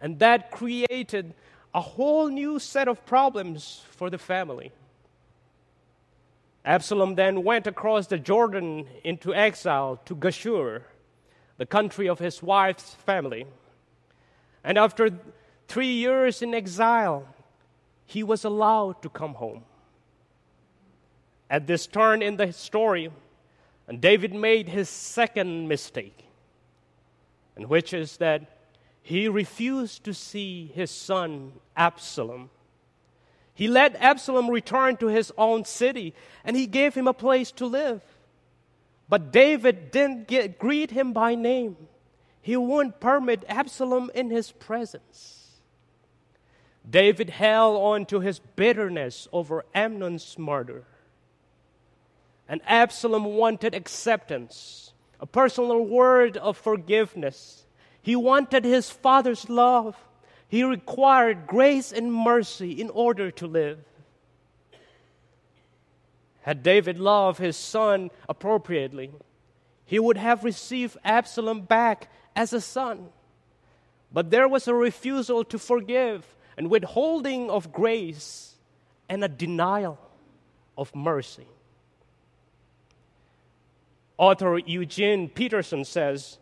And 0.01 0.19
that 0.19 0.51
created 0.51 1.33
a 1.73 1.81
whole 1.81 2.29
new 2.29 2.59
set 2.59 2.87
of 2.87 3.05
problems 3.05 3.83
for 3.91 4.09
the 4.09 4.17
family. 4.17 4.71
Absalom 6.65 7.15
then 7.15 7.43
went 7.43 7.67
across 7.67 8.07
the 8.07 8.17
Jordan 8.17 8.87
into 9.03 9.33
exile 9.33 9.99
to 10.05 10.15
Geshur, 10.15 10.83
the 11.57 11.65
country 11.65 12.07
of 12.07 12.19
his 12.19 12.43
wife's 12.43 12.95
family. 12.95 13.45
And 14.63 14.77
after 14.77 15.09
three 15.67 15.93
years 15.93 16.41
in 16.41 16.53
exile, 16.53 17.25
he 18.05 18.23
was 18.23 18.43
allowed 18.43 19.01
to 19.01 19.09
come 19.09 19.35
home. 19.35 19.63
At 21.49 21.67
this 21.67 21.87
turn 21.87 22.21
in 22.21 22.37
the 22.37 22.51
story, 22.53 23.09
David 23.99 24.33
made 24.33 24.69
his 24.69 24.89
second 24.89 25.67
mistake, 25.67 26.25
and 27.55 27.67
which 27.67 27.93
is 27.93 28.17
that 28.17 28.58
he 29.01 29.27
refused 29.27 30.03
to 30.03 30.13
see 30.13 30.71
his 30.73 30.91
son 30.91 31.53
Absalom. 31.75 32.49
He 33.53 33.67
let 33.67 33.95
Absalom 34.01 34.49
return 34.49 34.97
to 34.97 35.07
his 35.07 35.33
own 35.37 35.65
city, 35.65 36.13
and 36.43 36.55
he 36.55 36.65
gave 36.65 36.95
him 36.95 37.07
a 37.07 37.13
place 37.13 37.51
to 37.53 37.65
live. 37.65 38.01
But 39.09 39.31
David 39.31 39.91
didn't 39.91 40.27
get, 40.27 40.59
greet 40.59 40.91
him 40.91 41.13
by 41.13 41.35
name. 41.35 41.75
He 42.41 42.55
wouldn't 42.55 42.99
permit 42.99 43.43
Absalom 43.49 44.11
in 44.13 44.29
his 44.29 44.51
presence. 44.51 45.59
David 46.89 47.29
held 47.29 47.81
on 47.81 48.05
to 48.07 48.19
his 48.19 48.39
bitterness 48.39 49.27
over 49.33 49.65
Amnon's 49.75 50.37
murder. 50.37 50.85
And 52.47 52.61
Absalom 52.65 53.25
wanted 53.25 53.75
acceptance, 53.75 54.93
a 55.19 55.25
personal 55.25 55.85
word 55.85 56.37
of 56.37 56.57
forgiveness. 56.57 57.65
He 58.01 58.15
wanted 58.15 58.65
his 58.65 58.89
father's 58.89 59.49
love. 59.49 59.95
He 60.47 60.63
required 60.63 61.47
grace 61.47 61.91
and 61.91 62.13
mercy 62.13 62.71
in 62.71 62.89
order 62.89 63.31
to 63.31 63.47
live. 63.47 63.79
Had 66.41 66.63
David 66.63 66.97
loved 66.99 67.39
his 67.39 67.57
son 67.57 68.09
appropriately, 68.27 69.11
he 69.85 69.99
would 69.99 70.17
have 70.17 70.43
received 70.43 70.97
Absalom 71.03 71.61
back 71.61 72.11
as 72.35 72.53
a 72.53 72.61
son. 72.61 73.09
But 74.11 74.31
there 74.31 74.47
was 74.47 74.67
a 74.67 74.73
refusal 74.73 75.43
to 75.45 75.59
forgive 75.59 76.35
and 76.57 76.69
withholding 76.69 77.49
of 77.49 77.71
grace 77.71 78.55
and 79.07 79.23
a 79.23 79.27
denial 79.27 79.99
of 80.77 80.95
mercy. 80.95 81.47
Author 84.17 84.57
Eugene 84.57 85.29
Peterson 85.29 85.85
says 85.85 86.37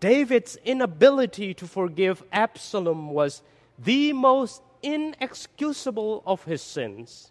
David's 0.00 0.56
inability 0.64 1.54
to 1.54 1.66
forgive 1.66 2.22
Absalom 2.32 3.10
was 3.10 3.42
the 3.78 4.12
most 4.12 4.62
inexcusable 4.82 6.22
of 6.26 6.44
his 6.44 6.62
sins 6.62 7.30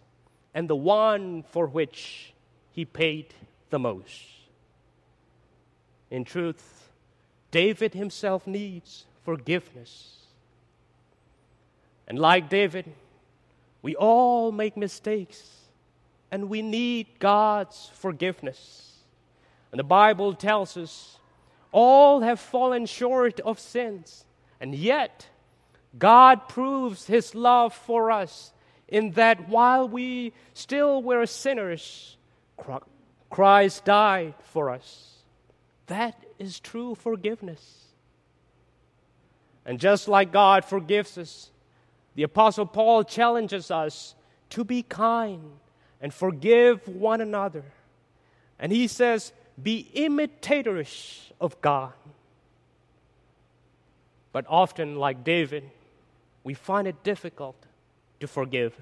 and 0.54 0.68
the 0.68 0.76
one 0.76 1.42
for 1.42 1.66
which 1.66 2.32
he 2.70 2.84
paid 2.84 3.34
the 3.70 3.78
most. 3.78 4.22
In 6.10 6.24
truth, 6.24 6.90
David 7.50 7.94
himself 7.94 8.46
needs 8.46 9.06
forgiveness. 9.24 10.18
And 12.06 12.18
like 12.18 12.48
David, 12.48 12.92
we 13.80 13.96
all 13.96 14.52
make 14.52 14.76
mistakes 14.76 15.62
and 16.30 16.48
we 16.48 16.62
need 16.62 17.06
God's 17.18 17.90
forgiveness. 17.94 18.98
And 19.70 19.78
the 19.78 19.84
Bible 19.84 20.34
tells 20.34 20.76
us 20.76 21.18
all 21.72 22.20
have 22.20 22.38
fallen 22.38 22.86
short 22.86 23.40
of 23.40 23.58
sins. 23.58 24.24
And 24.60 24.74
yet, 24.74 25.26
God 25.98 26.48
proves 26.48 27.06
his 27.06 27.34
love 27.34 27.74
for 27.74 28.10
us 28.10 28.52
in 28.88 29.12
that 29.12 29.48
while 29.48 29.88
we 29.88 30.32
still 30.54 31.02
were 31.02 31.26
sinners, 31.26 32.16
Christ 33.30 33.84
died 33.84 34.34
for 34.44 34.70
us. 34.70 35.16
That 35.86 36.22
is 36.38 36.60
true 36.60 36.94
forgiveness. 36.94 37.86
And 39.64 39.80
just 39.80 40.08
like 40.08 40.32
God 40.32 40.64
forgives 40.64 41.16
us, 41.16 41.50
the 42.14 42.24
Apostle 42.24 42.66
Paul 42.66 43.04
challenges 43.04 43.70
us 43.70 44.14
to 44.50 44.64
be 44.64 44.82
kind 44.82 45.52
and 46.00 46.12
forgive 46.12 46.86
one 46.88 47.20
another. 47.20 47.64
And 48.58 48.70
he 48.70 48.86
says, 48.86 49.32
be 49.60 49.88
imitators 49.94 51.32
of 51.40 51.60
God. 51.60 51.92
But 54.32 54.46
often, 54.48 54.96
like 54.96 55.24
David, 55.24 55.64
we 56.44 56.54
find 56.54 56.88
it 56.88 57.02
difficult 57.02 57.56
to 58.20 58.26
forgive. 58.26 58.74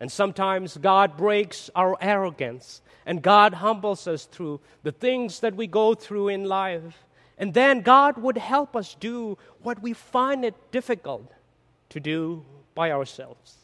And 0.00 0.10
sometimes 0.10 0.76
God 0.76 1.16
breaks 1.16 1.70
our 1.74 1.96
arrogance 2.00 2.82
and 3.04 3.22
God 3.22 3.54
humbles 3.54 4.06
us 4.06 4.26
through 4.26 4.60
the 4.82 4.92
things 4.92 5.40
that 5.40 5.56
we 5.56 5.66
go 5.66 5.94
through 5.94 6.28
in 6.28 6.44
life. 6.44 7.04
And 7.36 7.54
then 7.54 7.80
God 7.80 8.18
would 8.18 8.38
help 8.38 8.76
us 8.76 8.96
do 8.98 9.38
what 9.62 9.82
we 9.82 9.92
find 9.92 10.44
it 10.44 10.54
difficult 10.70 11.32
to 11.90 12.00
do 12.00 12.44
by 12.74 12.92
ourselves. 12.92 13.57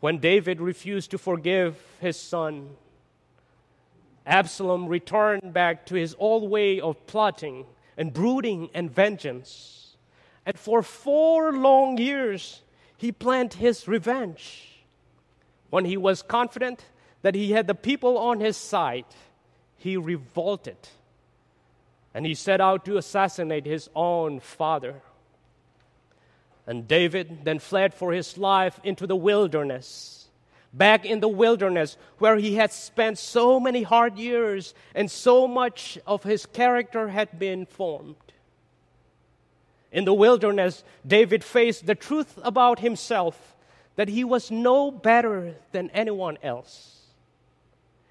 When 0.00 0.18
David 0.18 0.60
refused 0.60 1.10
to 1.10 1.18
forgive 1.18 1.76
his 2.00 2.18
son, 2.18 2.70
Absalom 4.26 4.86
returned 4.86 5.52
back 5.52 5.86
to 5.86 5.94
his 5.94 6.16
old 6.18 6.50
way 6.50 6.80
of 6.80 7.06
plotting 7.06 7.66
and 7.96 8.12
brooding 8.12 8.70
and 8.72 8.90
vengeance. 8.90 9.96
And 10.46 10.58
for 10.58 10.82
four 10.82 11.52
long 11.52 11.98
years, 11.98 12.62
he 12.96 13.12
planned 13.12 13.54
his 13.54 13.86
revenge. 13.86 14.82
When 15.68 15.84
he 15.84 15.96
was 15.96 16.22
confident 16.22 16.84
that 17.22 17.34
he 17.34 17.52
had 17.52 17.66
the 17.66 17.74
people 17.74 18.16
on 18.18 18.40
his 18.40 18.56
side, 18.56 19.04
he 19.76 19.96
revolted 19.96 20.76
and 22.14 22.26
he 22.26 22.34
set 22.34 22.60
out 22.60 22.84
to 22.84 22.96
assassinate 22.96 23.66
his 23.66 23.88
own 23.94 24.40
father. 24.40 25.02
And 26.70 26.86
David 26.86 27.44
then 27.44 27.58
fled 27.58 27.94
for 27.94 28.12
his 28.12 28.38
life 28.38 28.78
into 28.84 29.04
the 29.04 29.16
wilderness, 29.16 30.28
back 30.72 31.04
in 31.04 31.18
the 31.18 31.26
wilderness 31.26 31.96
where 32.18 32.36
he 32.36 32.54
had 32.54 32.70
spent 32.70 33.18
so 33.18 33.58
many 33.58 33.82
hard 33.82 34.16
years 34.20 34.72
and 34.94 35.10
so 35.10 35.48
much 35.48 35.98
of 36.06 36.22
his 36.22 36.46
character 36.46 37.08
had 37.08 37.40
been 37.40 37.66
formed. 37.66 38.14
In 39.90 40.04
the 40.04 40.14
wilderness, 40.14 40.84
David 41.04 41.42
faced 41.42 41.86
the 41.86 41.96
truth 41.96 42.38
about 42.40 42.78
himself 42.78 43.56
that 43.96 44.06
he 44.06 44.22
was 44.22 44.52
no 44.52 44.92
better 44.92 45.56
than 45.72 45.90
anyone 45.90 46.38
else. 46.40 47.00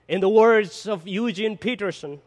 In 0.09 0.19
the 0.19 0.27
words 0.27 0.85
of 0.85 1.07
Eugene 1.07 1.57
Peterson, 1.57 2.19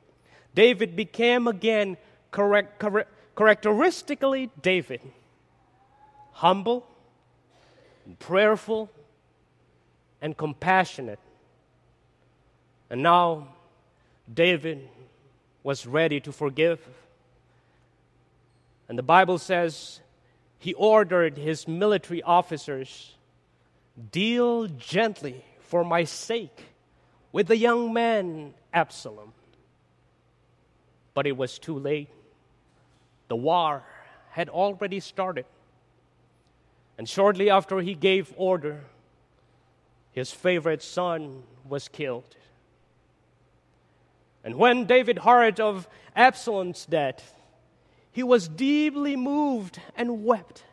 David 0.55 0.97
became 0.97 1.47
again 1.47 1.99
correct, 2.31 2.79
correct, 2.79 3.13
characteristically 3.37 4.51
David 4.63 5.03
humble, 6.33 6.87
and 8.05 8.19
prayerful, 8.19 8.91
and 10.21 10.37
compassionate. 10.37 11.21
And 12.91 13.03
now 13.03 13.49
David 14.33 14.89
was 15.63 15.87
ready 15.87 16.21
to 16.21 16.33
forgive. 16.33 16.81
And 18.89 18.99
the 18.99 19.03
Bible 19.03 19.39
says 19.39 20.01
he 20.59 20.75
ordered 20.75 21.37
his 21.39 21.67
military 21.67 22.23
officers 22.23 23.17
deal 24.11 24.67
gently 24.67 25.45
for 25.61 25.85
my 25.85 26.05
sake 26.05 26.67
with 27.33 27.47
the 27.47 27.57
young 27.57 27.93
man 27.93 28.55
Absalom. 28.73 29.33
But 31.15 31.27
it 31.27 31.37
was 31.37 31.59
too 31.59 31.79
late. 31.79 32.09
The 33.29 33.37
war 33.37 33.83
had 34.31 34.49
already 34.49 35.01
started. 35.01 35.47
And 36.99 37.09
shortly 37.09 37.51
after 37.51 37.81
he 37.81 37.95
gave 37.95 38.33
order, 38.37 38.85
his 40.13 40.31
favorite 40.31 40.83
son 40.83 41.43
was 41.69 41.89
killed. 41.89 42.37
And 44.45 44.57
when 44.57 44.87
David 44.87 45.19
heard 45.19 45.61
of 45.61 45.89
Absalom's 46.15 46.85
death, 46.87 47.35
he 48.11 48.23
was 48.23 48.49
deeply 48.49 49.17
moved 49.17 49.81
and 49.97 50.25
wept. 50.25 50.65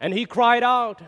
And 0.00 0.12
he 0.12 0.26
cried 0.26 0.62
out, 0.62 1.00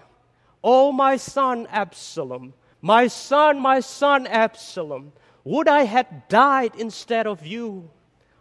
Oh, 0.65 0.93
my 0.93 1.17
son 1.17 1.67
Absalom, 1.71 2.55
my 2.81 3.07
son, 3.07 3.61
my 3.61 3.81
son 3.81 4.27
Absalom, 4.27 5.13
would 5.45 5.69
I 5.69 5.83
had 5.83 6.29
died 6.29 6.73
instead 6.77 7.27
of 7.27 7.47
you. 7.47 7.91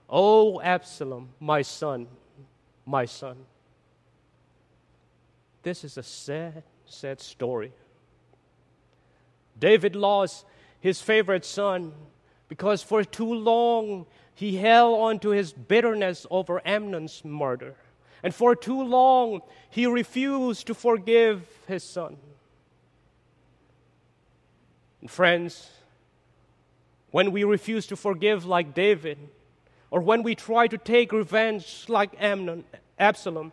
Oh, 0.09 0.61
Absalom, 0.61 1.29
my 1.39 1.61
son, 1.61 2.07
my 2.85 3.05
son. 3.05 3.37
This 5.67 5.83
is 5.83 5.97
a 5.97 6.03
sad, 6.03 6.63
sad 6.85 7.19
story. 7.19 7.73
David 9.59 9.97
lost 9.97 10.45
his 10.79 11.01
favorite 11.01 11.43
son 11.43 11.91
because 12.47 12.81
for 12.81 13.03
too 13.03 13.33
long 13.33 14.05
he 14.33 14.55
held 14.55 14.97
on 14.97 15.19
to 15.19 15.31
his 15.31 15.51
bitterness 15.51 16.25
over 16.31 16.65
Amnon's 16.65 17.25
murder. 17.25 17.75
And 18.23 18.33
for 18.33 18.55
too 18.55 18.81
long 18.81 19.41
he 19.69 19.85
refused 19.85 20.67
to 20.67 20.73
forgive 20.73 21.45
his 21.67 21.83
son. 21.83 22.15
And 25.01 25.11
friends, 25.11 25.69
when 27.11 27.33
we 27.33 27.43
refuse 27.43 27.87
to 27.87 27.97
forgive 27.97 28.45
like 28.45 28.73
David, 28.73 29.17
or 29.91 29.99
when 29.99 30.23
we 30.23 30.33
try 30.33 30.67
to 30.67 30.77
take 30.77 31.11
revenge 31.11 31.87
like 31.89 32.11
Amnon, 32.21 32.63
Absalom, 32.97 33.51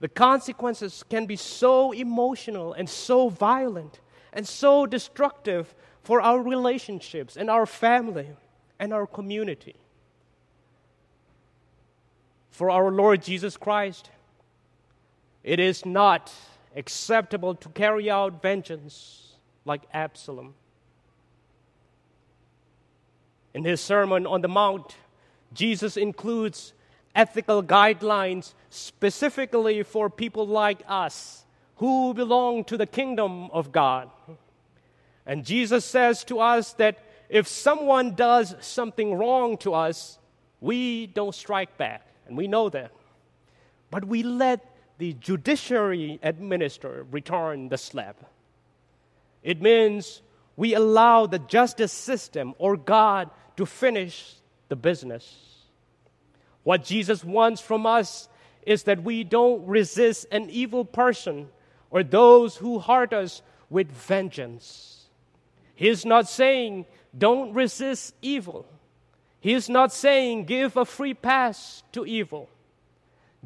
the 0.00 0.08
consequences 0.08 1.04
can 1.08 1.26
be 1.26 1.36
so 1.36 1.92
emotional 1.92 2.72
and 2.72 2.88
so 2.88 3.28
violent 3.28 4.00
and 4.32 4.46
so 4.46 4.86
destructive 4.86 5.74
for 6.02 6.20
our 6.20 6.40
relationships 6.40 7.36
and 7.36 7.48
our 7.50 7.66
family 7.66 8.28
and 8.78 8.92
our 8.92 9.06
community. 9.06 9.74
For 12.50 12.70
our 12.70 12.90
Lord 12.90 13.22
Jesus 13.22 13.56
Christ, 13.56 14.10
it 15.42 15.58
is 15.58 15.86
not 15.86 16.32
acceptable 16.74 17.54
to 17.54 17.68
carry 17.70 18.10
out 18.10 18.42
vengeance 18.42 19.34
like 19.64 19.82
Absalom. 19.92 20.54
In 23.54 23.64
his 23.64 23.80
Sermon 23.80 24.26
on 24.26 24.42
the 24.42 24.48
Mount, 24.48 24.96
Jesus 25.54 25.96
includes 25.96 26.74
ethical 27.16 27.62
guidelines 27.62 28.54
specifically 28.70 29.82
for 29.82 30.08
people 30.08 30.46
like 30.46 30.82
us 30.86 31.44
who 31.76 32.14
belong 32.14 32.62
to 32.64 32.76
the 32.76 32.86
kingdom 32.86 33.50
of 33.50 33.72
God. 33.72 34.10
And 35.26 35.44
Jesus 35.44 35.84
says 35.84 36.22
to 36.24 36.38
us 36.38 36.74
that 36.74 36.98
if 37.28 37.48
someone 37.48 38.14
does 38.14 38.54
something 38.60 39.14
wrong 39.14 39.56
to 39.58 39.74
us, 39.74 40.18
we 40.60 41.06
don't 41.08 41.34
strike 41.34 41.76
back, 41.76 42.06
and 42.28 42.36
we 42.36 42.46
know 42.46 42.68
that. 42.68 42.92
But 43.90 44.04
we 44.04 44.22
let 44.22 44.64
the 44.98 45.14
judiciary 45.14 46.18
administer 46.22 47.06
return 47.10 47.68
the 47.68 47.78
slap. 47.78 48.16
It 49.42 49.60
means 49.60 50.22
we 50.56 50.74
allow 50.74 51.26
the 51.26 51.38
justice 51.38 51.92
system 51.92 52.54
or 52.58 52.76
God 52.76 53.30
to 53.56 53.66
finish 53.66 54.34
the 54.68 54.76
business. 54.76 55.55
What 56.66 56.82
Jesus 56.82 57.22
wants 57.22 57.60
from 57.60 57.86
us 57.86 58.28
is 58.62 58.82
that 58.82 59.04
we 59.04 59.22
don't 59.22 59.64
resist 59.68 60.26
an 60.32 60.50
evil 60.50 60.84
person 60.84 61.46
or 61.92 62.02
those 62.02 62.56
who 62.56 62.80
hurt 62.80 63.12
us 63.12 63.40
with 63.70 63.88
vengeance. 63.88 65.04
He 65.76 65.88
is 65.88 66.04
not 66.04 66.28
saying, 66.28 66.86
don't 67.16 67.52
resist 67.52 68.16
evil. 68.20 68.66
He 69.38 69.52
is 69.52 69.68
not 69.68 69.92
saying, 69.92 70.46
give 70.46 70.76
a 70.76 70.84
free 70.84 71.14
pass 71.14 71.84
to 71.92 72.04
evil. 72.04 72.48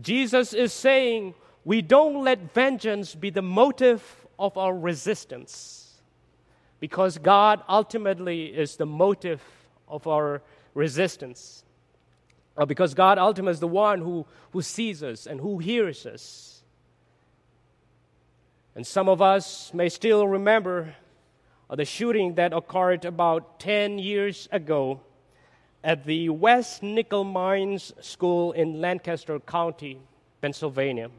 Jesus 0.00 0.54
is 0.54 0.72
saying, 0.72 1.34
we 1.62 1.82
don't 1.82 2.24
let 2.24 2.54
vengeance 2.54 3.14
be 3.14 3.28
the 3.28 3.42
motive 3.42 4.02
of 4.38 4.56
our 4.56 4.74
resistance 4.74 6.00
because 6.80 7.18
God 7.18 7.60
ultimately 7.68 8.46
is 8.46 8.76
the 8.76 8.86
motive 8.86 9.42
of 9.86 10.06
our 10.06 10.40
resistance. 10.72 11.64
Or 12.60 12.66
because 12.66 12.92
God 12.92 13.16
ultimately 13.16 13.52
is 13.52 13.60
the 13.60 13.66
one 13.66 14.02
who, 14.02 14.26
who 14.50 14.60
sees 14.60 15.02
us 15.02 15.26
and 15.26 15.40
who 15.40 15.60
hears 15.60 16.04
us. 16.04 16.62
And 18.76 18.86
some 18.86 19.08
of 19.08 19.22
us 19.22 19.72
may 19.72 19.88
still 19.88 20.28
remember 20.28 20.94
the 21.70 21.86
shooting 21.86 22.34
that 22.34 22.52
occurred 22.52 23.06
about 23.06 23.60
10 23.60 23.98
years 23.98 24.46
ago 24.52 25.00
at 25.82 26.04
the 26.04 26.28
West 26.28 26.82
Nickel 26.82 27.24
Mines 27.24 27.94
School 28.02 28.52
in 28.52 28.78
Lancaster 28.78 29.40
County, 29.40 29.98
Pennsylvania. 30.42 31.10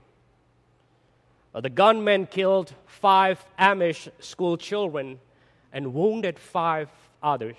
Uh, 1.55 1.61
the 1.61 1.71
gunman 1.71 2.27
killed 2.27 2.71
five 2.85 3.43
Amish 3.57 4.09
school 4.19 4.57
children 4.57 5.19
and 5.73 5.95
wounded 5.95 6.37
five 6.37 6.89
others. 7.23 7.57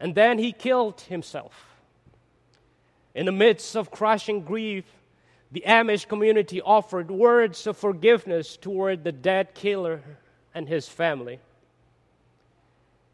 And 0.00 0.14
then 0.14 0.38
he 0.38 0.52
killed 0.52 1.02
himself. 1.02 1.69
In 3.14 3.26
the 3.26 3.32
midst 3.32 3.76
of 3.76 3.90
crushing 3.90 4.42
grief, 4.42 4.84
the 5.52 5.64
Amish 5.66 6.06
community 6.06 6.62
offered 6.62 7.10
words 7.10 7.66
of 7.66 7.76
forgiveness 7.76 8.56
toward 8.56 9.02
the 9.02 9.12
dead 9.12 9.54
killer 9.54 10.02
and 10.54 10.68
his 10.68 10.88
family. 10.88 11.40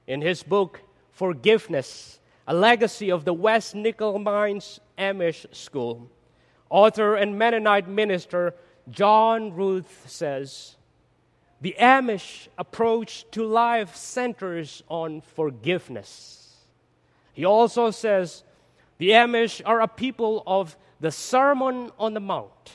In 0.07 0.21
his 0.21 0.43
book, 0.43 0.81
Forgiveness, 1.11 2.21
a 2.47 2.53
legacy 2.53 3.11
of 3.11 3.25
the 3.25 3.33
West 3.33 3.75
Nickel 3.75 4.19
Mines 4.19 4.81
Amish 4.99 5.47
School, 5.55 6.11
author 6.69 7.15
and 7.15 7.39
Mennonite 7.39 7.89
minister 7.89 8.55
John 8.91 9.55
Ruth 9.55 10.05
says, 10.07 10.77
The 11.63 11.75
Amish 11.81 12.49
approach 12.59 13.25
to 13.31 13.45
life 13.45 13.97
centers 13.97 14.83
on 14.89 15.23
forgiveness. 15.23 16.55
He 17.33 17.47
also 17.47 17.91
says, 17.91 18.45
The 18.99 19.11
Amish 19.11 19.61
are 19.65 19.81
a 19.81 19.89
people 19.89 20.43
of 20.47 20.77
the 21.01 21.11
Sermon 21.11 21.91
on 21.99 22.15
the 22.15 22.21
Mount. 22.21 22.73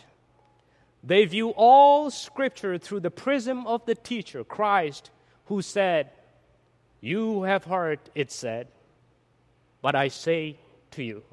They 1.03 1.25
view 1.25 1.49
all 1.49 2.11
Scripture 2.11 2.77
through 2.77 2.99
the 2.99 3.09
prism 3.09 3.65
of 3.65 3.85
the 3.85 3.95
teacher, 3.95 4.43
Christ, 4.43 5.09
who 5.45 5.61
said, 5.61 6.11
You 6.99 7.43
have 7.43 7.63
heard 7.63 7.99
it 8.13 8.31
said, 8.31 8.67
but 9.81 9.95
I 9.95 10.09
say 10.09 10.57
to 10.91 11.03
you. 11.03 11.23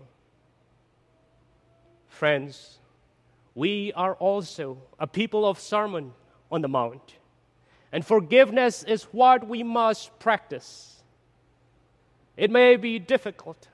Friends, 2.07 2.79
we 3.55 3.92
are 3.92 4.14
also 4.14 4.79
a 4.98 5.07
people 5.07 5.46
of 5.46 5.59
Sermon 5.59 6.14
on 6.51 6.62
the 6.62 6.68
Mount, 6.68 7.16
and 7.92 8.05
forgiveness 8.05 8.83
is 8.85 9.05
what 9.05 9.46
we 9.46 9.62
must 9.62 10.18
practice. 10.18 11.03
It 12.37 12.51
may 12.51 12.77
be 12.77 12.98
difficult, 12.98 13.68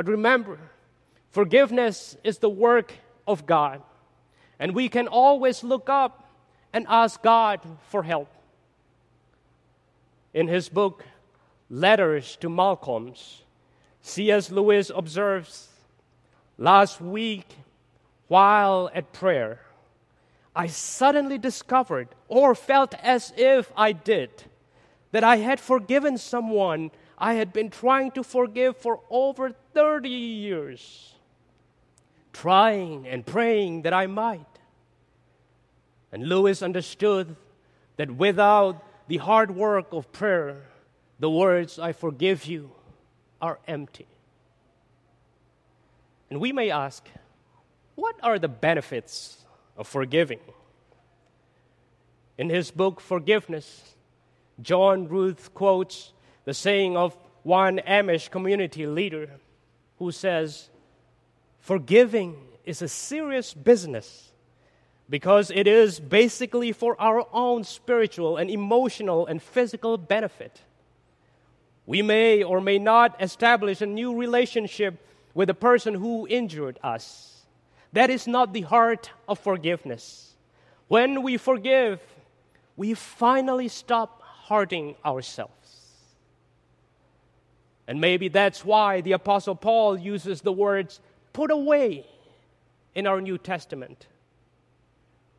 but 0.00 0.06
remember, 0.06 0.58
Forgiveness 1.28 2.16
is 2.24 2.38
the 2.38 2.48
work 2.48 2.94
of 3.28 3.44
God, 3.44 3.82
and 4.58 4.74
we 4.74 4.88
can 4.88 5.06
always 5.06 5.62
look 5.62 5.90
up 5.90 6.26
and 6.72 6.86
ask 6.88 7.22
God 7.22 7.60
for 7.88 8.02
help. 8.02 8.30
In 10.32 10.48
his 10.48 10.70
book, 10.70 11.04
Letters 11.68 12.36
to 12.36 12.48
Malcolms, 12.48 13.42
C.S. 14.00 14.50
Lewis 14.50 14.90
observes 14.94 15.68
Last 16.56 17.02
week, 17.02 17.46
while 18.26 18.90
at 18.94 19.12
prayer, 19.12 19.60
I 20.56 20.68
suddenly 20.68 21.36
discovered, 21.36 22.08
or 22.26 22.54
felt 22.54 22.94
as 23.02 23.34
if 23.36 23.70
I 23.76 23.92
did, 23.92 24.30
that 25.12 25.24
I 25.24 25.36
had 25.36 25.60
forgiven 25.60 26.16
someone 26.16 26.90
I 27.20 27.34
had 27.34 27.52
been 27.52 27.68
trying 27.68 28.12
to 28.12 28.24
forgive 28.24 28.78
for 28.78 29.00
over 29.10 29.52
30 29.74 30.08
years 30.08 31.14
trying 32.32 33.06
and 33.06 33.26
praying 33.26 33.82
that 33.82 33.92
I 33.92 34.06
might. 34.06 34.46
And 36.12 36.26
Lewis 36.28 36.62
understood 36.62 37.36
that 37.96 38.10
without 38.10 38.82
the 39.08 39.18
hard 39.18 39.50
work 39.50 39.92
of 39.92 40.10
prayer, 40.12 40.62
the 41.18 41.30
words, 41.30 41.78
I 41.78 41.92
forgive 41.92 42.46
you, 42.46 42.70
are 43.42 43.58
empty. 43.66 44.06
And 46.30 46.40
we 46.40 46.52
may 46.52 46.70
ask, 46.70 47.06
what 47.94 48.16
are 48.22 48.38
the 48.38 48.48
benefits 48.48 49.44
of 49.76 49.86
forgiving? 49.86 50.40
In 52.38 52.48
his 52.48 52.70
book, 52.70 53.00
Forgiveness, 53.00 53.94
John 54.62 55.08
Ruth 55.08 55.52
quotes 55.52 56.12
the 56.44 56.54
saying 56.54 56.96
of 56.96 57.16
one 57.42 57.78
Amish 57.86 58.30
community 58.30 58.86
leader 58.86 59.30
who 59.98 60.12
says, 60.12 60.70
Forgiving 61.58 62.36
is 62.64 62.82
a 62.82 62.88
serious 62.88 63.54
business 63.54 64.32
because 65.08 65.50
it 65.50 65.66
is 65.66 65.98
basically 66.00 66.72
for 66.72 67.00
our 67.00 67.26
own 67.32 67.64
spiritual 67.64 68.36
and 68.36 68.48
emotional 68.48 69.26
and 69.26 69.42
physical 69.42 69.98
benefit. 69.98 70.62
We 71.84 72.02
may 72.02 72.44
or 72.44 72.60
may 72.60 72.78
not 72.78 73.20
establish 73.20 73.80
a 73.80 73.86
new 73.86 74.16
relationship 74.16 75.04
with 75.34 75.48
the 75.48 75.54
person 75.54 75.94
who 75.94 76.26
injured 76.28 76.78
us. 76.82 77.42
That 77.92 78.10
is 78.10 78.28
not 78.28 78.52
the 78.52 78.60
heart 78.60 79.10
of 79.28 79.38
forgiveness. 79.40 80.34
When 80.86 81.22
we 81.22 81.36
forgive, 81.36 82.00
we 82.76 82.94
finally 82.94 83.68
stop 83.68 84.22
hurting 84.48 84.94
ourselves. 85.04 85.59
And 87.90 88.00
maybe 88.00 88.28
that's 88.28 88.64
why 88.64 89.00
the 89.00 89.10
Apostle 89.10 89.56
Paul 89.56 89.98
uses 89.98 90.42
the 90.42 90.52
words 90.52 91.00
put 91.32 91.50
away 91.50 92.06
in 92.94 93.04
our 93.04 93.20
New 93.20 93.36
Testament. 93.36 94.06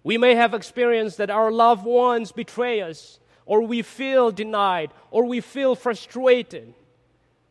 We 0.04 0.18
may 0.18 0.36
have 0.36 0.54
experienced 0.54 1.18
that 1.20 1.30
our 1.30 1.50
loved 1.50 1.86
ones 1.86 2.34
betray 2.34 2.82
us, 2.82 3.22
or 3.46 3.62
we 3.62 3.82
feel 3.82 4.32
denied, 4.32 4.92
or 5.12 5.24
we 5.24 5.40
feel 5.40 5.76
frustrated. 5.76 6.74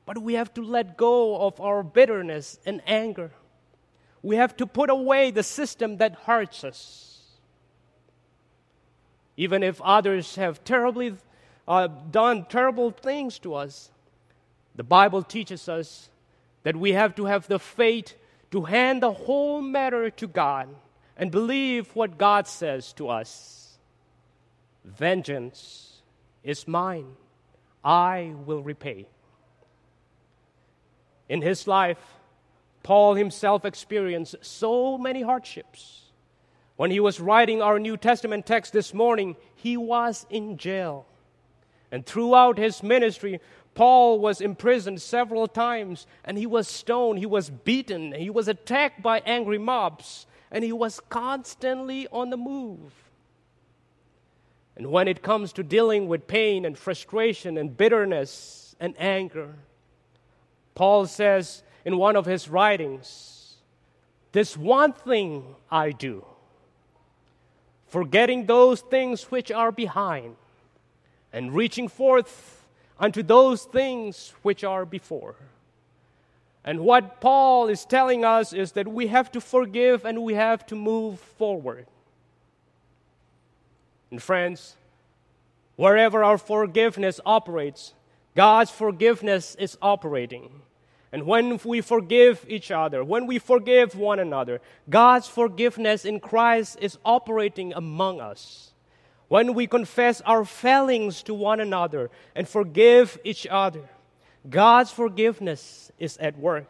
But 0.05 0.19
we 0.19 0.35
have 0.35 0.53
to 0.53 0.63
let 0.63 0.99
go 0.99 1.47
of 1.47 1.59
our 1.63 1.83
bitterness 1.83 2.59
and 2.67 2.83
anger. 2.87 3.31
We 4.23 4.37
have 4.37 4.55
to 4.59 4.67
put 4.67 4.91
away 4.91 5.31
the 5.31 5.43
system 5.43 5.97
that 5.97 6.15
hurts 6.27 6.63
us. 6.63 7.23
Even 9.39 9.63
if 9.63 9.81
others 9.81 10.35
have 10.35 10.63
terribly 10.63 11.15
uh, 11.67 11.87
done 11.87 12.45
terrible 12.51 12.91
things 12.91 13.39
to 13.39 13.55
us, 13.55 13.91
the 14.81 14.85
Bible 14.85 15.23
teaches 15.23 15.69
us 15.69 16.09
that 16.63 16.75
we 16.75 16.93
have 16.93 17.15
to 17.17 17.27
have 17.27 17.47
the 17.47 17.59
faith 17.59 18.15
to 18.51 18.63
hand 18.63 19.03
the 19.03 19.13
whole 19.13 19.61
matter 19.61 20.09
to 20.09 20.27
God 20.27 20.71
and 21.19 21.31
believe 21.31 21.95
what 21.95 22.17
God 22.17 22.49
says 22.49 22.95
to 22.95 23.11
us. 23.11 23.77
Vengeance 24.83 26.01
is 26.43 26.67
mine, 26.67 27.15
I 27.85 28.33
will 28.47 28.63
repay. 28.63 29.07
In 31.29 31.43
his 31.43 31.67
life, 31.67 32.01
Paul 32.83 33.17
himself 33.17 33.67
experienced 33.67 34.37
so 34.41 34.97
many 34.97 35.21
hardships. 35.21 36.05
When 36.77 36.91
he 36.91 37.01
was 37.01 37.21
writing 37.21 37.61
our 37.61 37.79
New 37.79 37.99
Testament 37.99 38.47
text 38.47 38.73
this 38.73 38.95
morning, 38.95 39.37
he 39.57 39.77
was 39.77 40.25
in 40.31 40.57
jail. 40.57 41.05
And 41.93 42.07
throughout 42.07 42.57
his 42.57 42.83
ministry, 42.83 43.41
Paul 43.75 44.19
was 44.19 44.41
imprisoned 44.41 45.01
several 45.01 45.47
times 45.47 46.07
and 46.25 46.37
he 46.37 46.47
was 46.47 46.69
stoned, 46.69 47.19
he 47.19 47.27
was 47.27 47.51
beaten, 47.51 48.13
he 48.13 48.31
was 48.31 48.49
attacked 48.49 49.03
by 49.03 49.21
angry 49.21 49.59
mobs, 49.59 50.27
and 50.51 50.65
he 50.65 50.73
was 50.73 51.01
constantly 51.09 52.09
on 52.09 52.31
the 52.31 52.37
move. 52.37 52.93
And 54.77 54.91
when 54.91 55.09
it 55.09 55.23
comes 55.23 55.53
to 55.55 55.63
dealing 55.63 56.09
with 56.09 56.27
pain 56.27 56.65
and 56.65 56.77
frustration 56.77 57.57
and 57.59 57.77
bitterness 57.77 58.75
and 58.81 58.95
anger, 58.99 59.55
Paul 60.75 61.07
says 61.07 61.63
in 61.85 61.97
one 61.99 62.17
of 62.17 62.27
his 62.27 62.49
writings, 62.49 63.57
This 64.33 64.57
one 64.57 64.93
thing 64.93 65.55
I 65.71 65.93
do, 65.93 66.25
forgetting 67.89 68.47
those 68.47 68.81
things 68.81 69.25
which 69.25 69.51
are 69.53 69.73
behind, 69.73 70.37
and 71.33 71.55
reaching 71.55 71.87
forth 71.87 72.60
unto 73.01 73.23
those 73.23 73.65
things 73.65 74.35
which 74.43 74.63
are 74.63 74.85
before. 74.85 75.35
And 76.63 76.81
what 76.81 77.21
Paul 77.21 77.69
is 77.69 77.87
telling 77.87 78.25
us 78.25 78.53
is 78.53 78.73
that 78.73 78.87
we 78.87 79.07
have 79.07 79.33
to 79.33 79.41
forgive 79.41 80.05
and 80.05 80.23
we 80.23 80.35
have 80.35 80.67
to 80.67 80.77
move 80.77 81.19
forward. 81.19 81.87
And 84.11 84.23
friends, 84.23 84.77
wherever 85.77 86.23
our 86.23 86.37
forgiveness 86.37 87.19
operates, 87.25 87.95
God's 88.37 88.71
forgiveness 88.71 89.55
is 89.59 89.79
operating. 89.81 90.61
And 91.13 91.27
when 91.27 91.59
we 91.65 91.81
forgive 91.81 92.45
each 92.49 92.71
other, 92.71 93.03
when 93.03 93.27
we 93.27 93.39
forgive 93.39 93.97
one 93.97 94.21
another, 94.21 94.61
God's 94.89 95.27
forgiveness 95.27 96.05
in 96.05 96.21
Christ 96.21 96.79
is 96.81 96.99
operating 97.05 97.73
among 97.73 98.21
us. 98.21 98.73
When 99.31 99.55
we 99.55 99.69
confess 99.69 100.21
our 100.23 100.45
failings 100.45 101.23
to 101.23 101.35
one 101.35 101.61
another 101.61 102.11
and 102.35 102.49
forgive 102.49 103.17
each 103.23 103.47
other, 103.47 103.89
God's 104.49 104.91
forgiveness 104.91 105.93
is 106.01 106.17
at 106.17 106.37
work. 106.37 106.67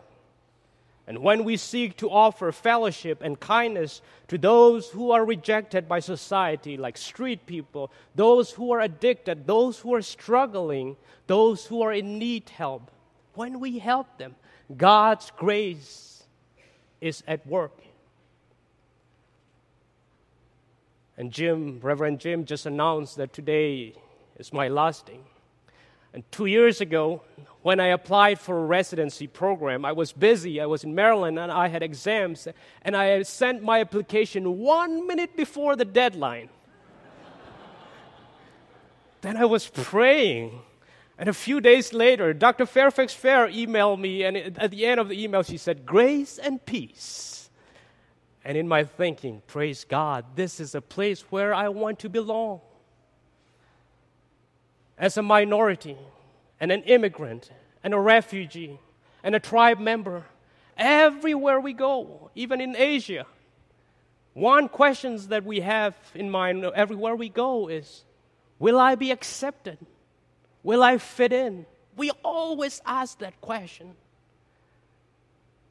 And 1.07 1.21
when 1.21 1.45
we 1.45 1.57
seek 1.57 1.97
to 1.97 2.11
offer 2.11 2.53
fellowship 2.53 3.23
and 3.23 3.41
kindness 3.41 4.03
to 4.29 4.37
those 4.37 4.91
who 4.91 5.11
are 5.11 5.25
rejected 5.25 5.89
by 5.89 6.01
society, 6.01 6.77
like 6.77 6.99
street 6.99 7.47
people, 7.47 7.91
those 8.15 8.51
who 8.51 8.73
are 8.73 8.83
addicted, 8.83 9.47
those 9.47 9.79
who 9.79 9.95
are 9.95 10.03
struggling, 10.03 10.99
those 11.29 11.65
who 11.65 11.81
are 11.81 11.95
in 11.95 12.19
need 12.19 12.51
help, 12.51 12.91
when 13.33 13.59
we 13.59 13.79
help 13.79 14.19
them, 14.19 14.35
God's 14.77 15.33
grace 15.35 16.25
is 17.01 17.23
at 17.27 17.47
work. 17.47 17.81
And 21.21 21.31
Jim, 21.31 21.81
Reverend 21.83 22.19
Jim, 22.19 22.47
just 22.47 22.65
announced 22.65 23.19
that 23.19 23.35
today 23.35 23.93
is 24.39 24.55
my 24.55 24.69
last 24.69 25.05
day. 25.05 25.21
And 26.15 26.25
two 26.33 26.47
years 26.47 26.81
ago, 26.81 27.21
when 27.61 27.79
I 27.79 27.89
applied 27.89 28.41
for 28.41 28.59
a 28.59 28.65
residency 28.65 29.27
program, 29.27 29.85
I 29.85 29.93
was 29.93 30.13
busy. 30.13 30.63
I 30.63 30.65
was 30.65 30.83
in 30.83 30.95
Maryland 30.95 31.39
and 31.39 31.53
I 31.53 31.69
had 31.69 31.83
exams, 31.83 32.49
and 32.81 32.97
I 32.97 33.23
sent 33.25 33.63
my 33.63 33.81
application 33.81 34.61
one 34.61 35.07
minute 35.07 35.37
before 35.37 35.77
the 35.77 35.85
deadline. 35.85 36.49
then 39.21 39.37
I 39.37 39.45
was 39.45 39.69
praying. 39.69 40.59
And 41.19 41.29
a 41.29 41.35
few 41.35 41.61
days 41.61 41.93
later, 41.93 42.33
Dr. 42.33 42.65
Fairfax 42.65 43.13
Fair 43.13 43.47
emailed 43.49 44.01
me, 44.01 44.23
and 44.23 44.39
at 44.39 44.71
the 44.71 44.87
end 44.87 44.99
of 44.99 45.11
the 45.11 45.23
email, 45.23 45.43
she 45.43 45.59
said, 45.59 45.85
Grace 45.85 46.39
and 46.39 46.65
peace. 46.65 47.40
And 48.45 48.57
in 48.57 48.67
my 48.67 48.85
thinking, 48.85 49.43
praise 49.47 49.85
God, 49.85 50.25
this 50.35 50.61
is 50.61 50.75
a 50.75 50.81
place 50.81 51.23
where 51.31 51.53
I 51.53 51.69
want 51.69 51.99
to 52.01 52.09
belong 52.09 52.61
as 54.99 55.17
a 55.17 55.23
minority 55.23 55.97
and 56.59 56.73
an 56.73 56.83
immigrant 56.83 57.51
and 57.83 57.95
a 57.95 57.99
refugee 57.99 58.79
and 59.23 59.35
a 59.35 59.41
tribe 59.41 59.79
member, 59.79 60.25
everywhere 60.77 61.61
we 61.61 61.73
go, 61.73 62.31
even 62.35 62.61
in 62.61 62.75
Asia, 62.77 63.27
one 64.33 64.69
questions 64.69 65.29
that 65.29 65.45
we 65.45 65.61
have 65.61 65.95
in 66.15 66.31
mind 66.31 66.65
everywhere 66.65 67.17
we 67.17 67.29
go 67.29 67.69
is, 67.69 68.05
will 68.59 68.79
I 68.79 68.95
be 68.95 69.11
accepted? 69.11 69.79
Will 70.63 70.83
I 70.83 70.99
fit 70.99 71.33
in? 71.33 71.67
We 71.97 72.11
always 72.25 72.81
ask 72.87 73.19
that 73.19 73.41
question. 73.41 73.95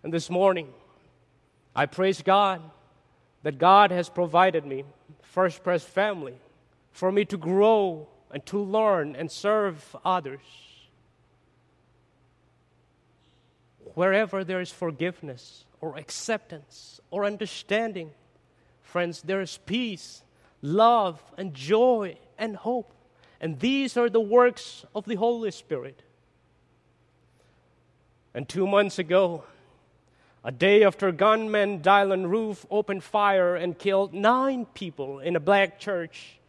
And 0.04 0.14
this 0.14 0.30
morning, 0.30 0.74
I 1.80 1.86
praise 1.86 2.22
God 2.22 2.62
that 3.44 3.58
God 3.58 3.92
has 3.92 4.10
provided 4.10 4.66
me, 4.66 4.84
First 5.22 5.64
Pres 5.64 5.82
family, 5.82 6.34
for 6.92 7.10
me 7.10 7.24
to 7.24 7.38
grow 7.38 8.10
and 8.32 8.46
to 8.48 8.60
learn 8.60 9.16
and 9.16 9.32
serve 9.32 9.96
others. 10.04 10.42
Wherever 13.94 14.44
there 14.44 14.60
is 14.60 14.72
forgiveness 14.72 15.64
or 15.80 15.96
acceptance 15.98 17.00
or 17.12 17.24
understanding, 17.24 18.12
friends, 18.82 19.22
there 19.22 19.40
is 19.40 19.58
peace, 19.66 20.24
love, 20.62 21.24
and 21.38 21.54
joy 21.54 22.18
and 22.38 22.58
hope. 22.58 22.92
And 23.40 23.58
these 23.62 23.96
are 23.96 24.10
the 24.10 24.20
works 24.20 24.84
of 24.94 25.06
the 25.06 25.16
Holy 25.16 25.52
Spirit. 25.52 26.04
And 28.34 28.50
two 28.50 28.68
months 28.68 29.00
ago, 29.00 29.46
a 30.44 30.52
day 30.52 30.84
after 30.84 31.12
gunmen 31.12 31.82
Dylann 31.82 32.30
Roof 32.30 32.66
opened 32.72 33.04
fire 33.04 33.56
and 33.56 33.78
killed 33.78 34.14
nine 34.14 34.66
people 34.66 35.20
in 35.20 35.36
a 35.36 35.40
black 35.40 35.80
church 35.80 36.40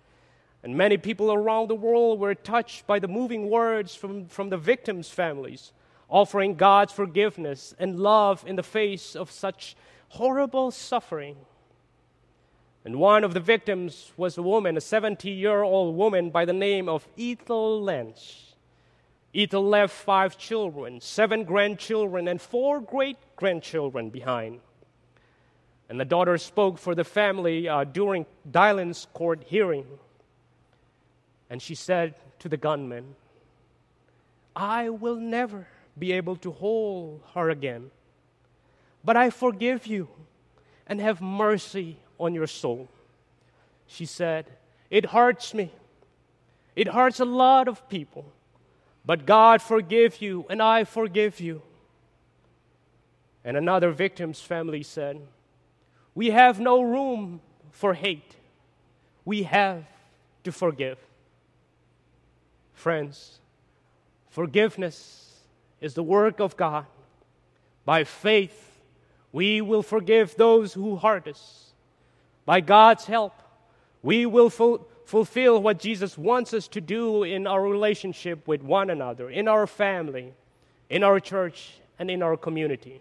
and 0.62 0.76
many 0.76 0.98
people 0.98 1.32
around 1.32 1.68
the 1.68 1.74
world 1.74 2.20
were 2.20 2.34
touched 2.34 2.86
by 2.86 2.98
the 2.98 3.08
moving 3.08 3.48
words 3.48 3.94
from, 3.94 4.26
from 4.26 4.50
the 4.50 4.58
victims' 4.58 5.08
families, 5.08 5.72
offering 6.08 6.54
God's 6.54 6.92
forgiveness 6.92 7.74
and 7.78 7.98
love 7.98 8.44
in 8.46 8.56
the 8.56 8.62
face 8.62 9.16
of 9.16 9.30
such 9.30 9.74
horrible 10.10 10.70
suffering. 10.70 11.36
And 12.84 12.96
one 12.96 13.24
of 13.24 13.32
the 13.32 13.40
victims 13.40 14.12
was 14.16 14.36
a 14.36 14.42
woman, 14.42 14.76
a 14.76 14.80
70 14.80 15.30
year 15.30 15.62
old 15.62 15.96
woman 15.96 16.30
by 16.30 16.44
the 16.44 16.52
name 16.52 16.88
of 16.88 17.08
Ethel 17.18 17.82
Lance. 17.82 18.49
Ethel 19.34 19.64
left 19.64 19.94
five 19.94 20.36
children, 20.36 21.00
seven 21.00 21.44
grandchildren, 21.44 22.26
and 22.26 22.40
four 22.40 22.80
great 22.80 23.16
grandchildren 23.36 24.10
behind. 24.10 24.60
And 25.88 26.00
the 26.00 26.04
daughter 26.04 26.38
spoke 26.38 26.78
for 26.78 26.94
the 26.94 27.04
family 27.04 27.68
uh, 27.68 27.84
during 27.84 28.26
Dylan's 28.50 29.06
court 29.12 29.44
hearing. 29.46 29.86
And 31.48 31.60
she 31.60 31.74
said 31.74 32.14
to 32.40 32.48
the 32.48 32.56
gunman, 32.56 33.14
I 34.54 34.88
will 34.88 35.16
never 35.16 35.66
be 35.98 36.12
able 36.12 36.36
to 36.36 36.52
hold 36.52 37.22
her 37.34 37.50
again. 37.50 37.90
but 39.04 39.16
I 39.16 39.30
forgive 39.30 39.86
you 39.86 40.08
and 40.86 41.00
have 41.00 41.20
mercy 41.20 41.96
on 42.18 42.34
your 42.34 42.46
soul. 42.46 42.88
She 43.86 44.04
said, 44.04 44.46
It 44.90 45.06
hurts 45.06 45.54
me. 45.54 45.72
It 46.76 46.88
hurts 46.88 47.20
a 47.20 47.24
lot 47.24 47.68
of 47.68 47.88
people, 47.88 48.24
but 49.04 49.26
God 49.26 49.62
forgive 49.62 50.20
you 50.20 50.46
and 50.48 50.62
I 50.62 50.84
forgive 50.84 51.40
you. 51.40 51.62
And 53.44 53.56
another 53.56 53.90
victim's 53.90 54.40
family 54.40 54.82
said, 54.82 55.20
We 56.14 56.30
have 56.30 56.60
no 56.60 56.82
room 56.82 57.40
for 57.70 57.94
hate. 57.94 58.36
We 59.24 59.44
have 59.44 59.84
to 60.44 60.52
forgive. 60.52 60.98
Friends, 62.74 63.38
forgiveness 64.28 65.40
is 65.80 65.94
the 65.94 66.02
work 66.02 66.40
of 66.40 66.56
God. 66.56 66.86
By 67.84 68.04
faith, 68.04 68.80
we 69.32 69.60
will 69.60 69.82
forgive 69.82 70.34
those 70.36 70.74
who 70.74 70.96
hurt 70.96 71.26
us. 71.28 71.72
By 72.44 72.60
God's 72.60 73.06
help, 73.06 73.34
we 74.02 74.26
will 74.26 74.50
fulfill 75.10 75.60
what 75.60 75.80
Jesus 75.80 76.16
wants 76.16 76.54
us 76.54 76.68
to 76.68 76.80
do 76.80 77.24
in 77.24 77.44
our 77.44 77.60
relationship 77.60 78.46
with 78.46 78.62
one 78.62 78.90
another, 78.90 79.28
in 79.28 79.48
our 79.48 79.66
family, 79.66 80.32
in 80.88 81.02
our 81.02 81.18
church, 81.18 81.72
and 81.98 82.08
in 82.08 82.22
our 82.22 82.36
community. 82.36 83.00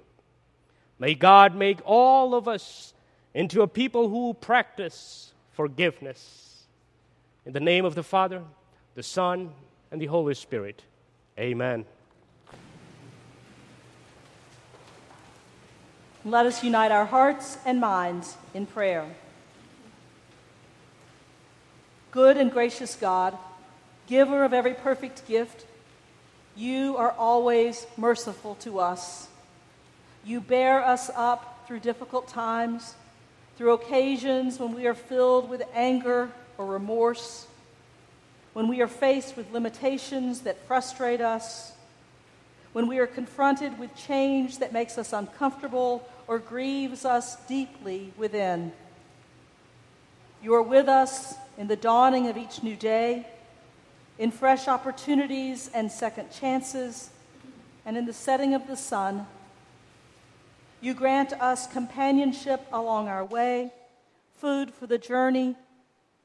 May 0.98 1.14
God 1.14 1.54
make 1.54 1.78
all 1.86 2.34
of 2.34 2.48
us 2.48 2.96
into 3.36 3.62
a 3.62 3.68
people 3.68 4.10
who 4.10 4.34
practice 4.34 5.34
forgiveness. 5.52 6.64
In 7.46 7.54
the 7.54 7.60
name 7.60 7.86
of 7.86 7.94
the 7.94 8.02
Father, 8.02 8.42
the 8.96 9.04
Son, 9.04 9.52
and 9.92 10.02
the 10.02 10.08
Holy 10.08 10.34
Spirit. 10.34 10.82
Amen. 11.38 11.86
Let 16.26 16.48
us 16.48 16.64
unite 16.64 16.92
our 16.92 17.06
hearts 17.06 17.60
and 17.68 17.80
minds 17.80 18.36
in 18.56 18.66
prayer. 18.66 19.06
Good 22.12 22.38
and 22.38 22.52
gracious 22.52 22.96
God, 22.96 23.38
giver 24.08 24.44
of 24.44 24.52
every 24.52 24.74
perfect 24.74 25.28
gift, 25.28 25.66
you 26.56 26.98
are 26.98 27.12
always 27.12 27.86
merciful 27.98 28.56
to 28.62 28.80
us. 28.80 29.28
You 30.26 30.42
bear 30.42 30.84
us 30.84 31.12
up 31.16 31.68
through 31.68 31.82
difficult 31.82 32.28
times, 32.28 32.96
through 33.58 33.74
occasions 33.74 34.60
when 34.60 34.74
we 34.74 34.88
are 34.88 34.96
filled 34.96 35.50
with 35.50 35.62
anger 35.76 36.32
or 36.58 36.66
remorse, 36.66 37.46
when 38.54 38.68
we 38.68 38.82
are 38.82 38.88
faced 38.88 39.38
with 39.38 39.52
limitations 39.52 40.42
that 40.42 40.66
frustrate 40.66 41.22
us, 41.22 41.74
when 42.74 42.88
we 42.88 42.98
are 42.98 43.08
confronted 43.08 43.78
with 43.78 43.96
change 43.96 44.58
that 44.58 44.74
makes 44.74 44.98
us 44.98 45.14
uncomfortable 45.14 46.08
or 46.28 46.40
grieves 46.40 47.06
us 47.06 47.36
deeply 47.46 48.12
within. 48.18 48.72
You 50.42 50.56
are 50.56 50.62
with 50.64 50.88
us 50.88 51.36
in 51.60 51.68
the 51.68 51.76
dawning 51.76 52.28
of 52.28 52.38
each 52.38 52.64
new 52.64 52.78
day, 52.78 53.28
in 54.18 54.32
fresh 54.32 54.70
opportunities 54.70 55.70
and 55.74 55.92
second 55.92 56.32
chances, 56.32 57.10
and 57.86 57.98
in 57.98 58.06
the 58.06 58.14
setting 58.14 58.54
of 58.54 58.66
the 58.66 58.78
sun. 58.78 59.28
You 60.80 60.94
grant 60.94 61.34
us 61.34 61.68
companionship 61.68 62.66
along 62.72 63.10
our 63.10 63.26
way, 63.26 63.74
food 64.38 64.74
for 64.74 64.88
the 64.88 64.98
journey, 64.98 65.58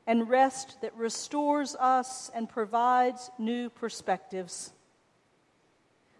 and 0.06 0.30
rest 0.30 0.80
that 0.82 0.96
restores 0.96 1.74
us 1.80 2.30
and 2.32 2.48
provides 2.48 3.32
new 3.36 3.68
perspectives. 3.70 4.70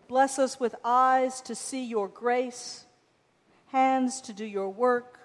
Bless 0.08 0.40
us 0.40 0.58
with 0.58 0.74
eyes 0.84 1.40
to 1.42 1.54
see 1.54 1.84
your 1.84 2.08
grace, 2.08 2.84
hands 3.68 4.20
to 4.22 4.32
do 4.32 4.44
your 4.44 4.70
work, 4.70 5.20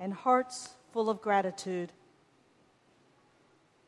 and 0.00 0.14
hearts 0.14 0.70
full 0.94 1.10
of 1.10 1.20
gratitude. 1.20 1.92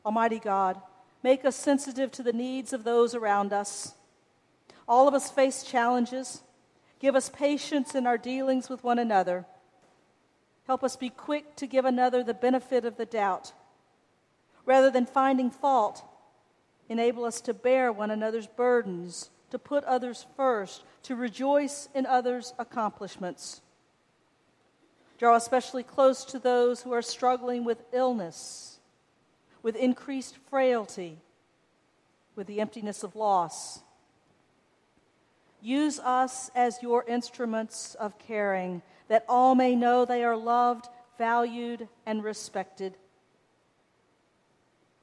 Almighty 0.05 0.39
God, 0.39 0.79
make 1.23 1.43
us 1.43 1.55
sensitive 1.55 2.11
to 2.11 2.23
the 2.23 2.33
needs 2.33 2.73
of 2.73 2.83
those 2.83 3.15
around 3.15 3.51
us. 3.51 3.95
All 4.87 5.07
of 5.07 5.13
us 5.13 5.31
face 5.31 5.63
challenges. 5.63 6.43
Give 6.99 7.15
us 7.15 7.29
patience 7.29 7.95
in 7.95 8.05
our 8.05 8.17
dealings 8.17 8.69
with 8.69 8.83
one 8.83 8.99
another. 8.99 9.45
Help 10.67 10.83
us 10.83 10.95
be 10.95 11.09
quick 11.09 11.55
to 11.55 11.67
give 11.67 11.85
another 11.85 12.23
the 12.23 12.33
benefit 12.33 12.85
of 12.85 12.97
the 12.97 13.05
doubt. 13.05 13.53
Rather 14.65 14.89
than 14.89 15.05
finding 15.05 15.49
fault, 15.49 16.03
enable 16.89 17.25
us 17.25 17.41
to 17.41 17.53
bear 17.53 17.91
one 17.91 18.11
another's 18.11 18.47
burdens, 18.47 19.29
to 19.51 19.59
put 19.59 19.83
others 19.83 20.25
first, 20.35 20.83
to 21.03 21.15
rejoice 21.15 21.87
in 21.93 22.05
others' 22.05 22.53
accomplishments. 22.57 23.61
Draw 25.17 25.35
especially 25.35 25.83
close 25.83 26.25
to 26.25 26.39
those 26.39 26.81
who 26.81 26.93
are 26.93 27.01
struggling 27.01 27.63
with 27.63 27.83
illness, 27.93 28.74
with 29.65 29.75
increased 29.75 30.37
frailty, 30.51 31.17
with 32.35 32.45
the 32.45 32.61
emptiness 32.61 33.01
of 33.01 33.15
loss. 33.15 33.79
Use 35.59 35.97
us 35.97 36.51
as 36.53 36.83
your 36.83 37.03
instruments 37.07 37.95
of 37.95 38.19
caring, 38.19 38.83
that 39.07 39.25
all 39.27 39.55
may 39.55 39.75
know 39.75 40.05
they 40.05 40.23
are 40.23 40.37
loved, 40.37 40.87
valued, 41.17 41.87
and 42.05 42.23
respected. 42.23 42.95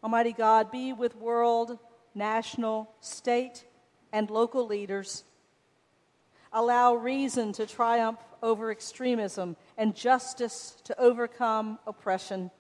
Almighty 0.01 0.33
God, 0.33 0.71
be 0.71 0.93
with 0.93 1.17
world, 1.17 1.77
national, 2.15 2.89
state, 3.01 3.65
and 4.13 4.31
local 4.31 4.65
leaders. 4.65 5.25
Allow 6.53 6.95
reason 6.95 7.53
to 7.55 7.67
triumph 7.67 8.21
over 8.41 8.71
extremism 8.71 9.57
and 9.77 9.97
justice 9.97 10.77
to 10.85 10.97
overcome 11.01 11.81
oppression. 11.85 12.53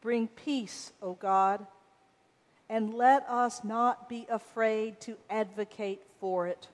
Bring 0.00 0.28
peace, 0.28 0.92
O 1.02 1.12
God, 1.12 1.66
and 2.68 2.94
let 2.94 3.28
us 3.28 3.62
not 3.64 4.08
be 4.08 4.26
afraid 4.30 5.00
to 5.02 5.16
advocate 5.28 6.00
for 6.20 6.46
it. 6.46 6.68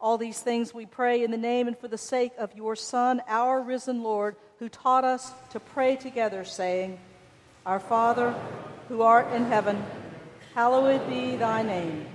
All 0.00 0.18
these 0.18 0.40
things 0.40 0.72
we 0.72 0.86
pray 0.86 1.24
in 1.24 1.32
the 1.32 1.36
name 1.36 1.66
and 1.66 1.76
for 1.76 1.88
the 1.88 1.98
sake 1.98 2.32
of 2.38 2.54
your 2.54 2.76
Son, 2.76 3.20
our 3.26 3.60
risen 3.60 4.04
Lord, 4.04 4.36
who 4.60 4.68
taught 4.68 5.04
us 5.04 5.32
to 5.50 5.58
pray 5.58 5.96
together, 5.96 6.44
saying, 6.44 6.98
Our 7.66 7.80
Father, 7.80 8.32
who 8.88 9.02
art 9.02 9.32
in 9.32 9.46
heaven, 9.46 9.84
hallowed 10.54 11.08
be 11.10 11.34
thy 11.34 11.62
name. 11.62 12.06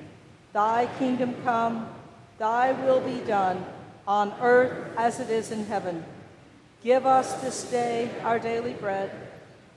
Thy 0.53 0.87
kingdom 0.97 1.35
come, 1.43 1.89
thy 2.37 2.71
will 2.71 3.01
be 3.01 3.19
done, 3.25 3.65
on 4.07 4.33
earth 4.39 4.95
as 4.97 5.19
it 5.19 5.29
is 5.29 5.51
in 5.51 5.65
heaven. 5.65 6.05
Give 6.83 7.05
us 7.05 7.33
this 7.41 7.63
day 7.69 8.09
our 8.23 8.39
daily 8.39 8.73
bread, 8.73 9.11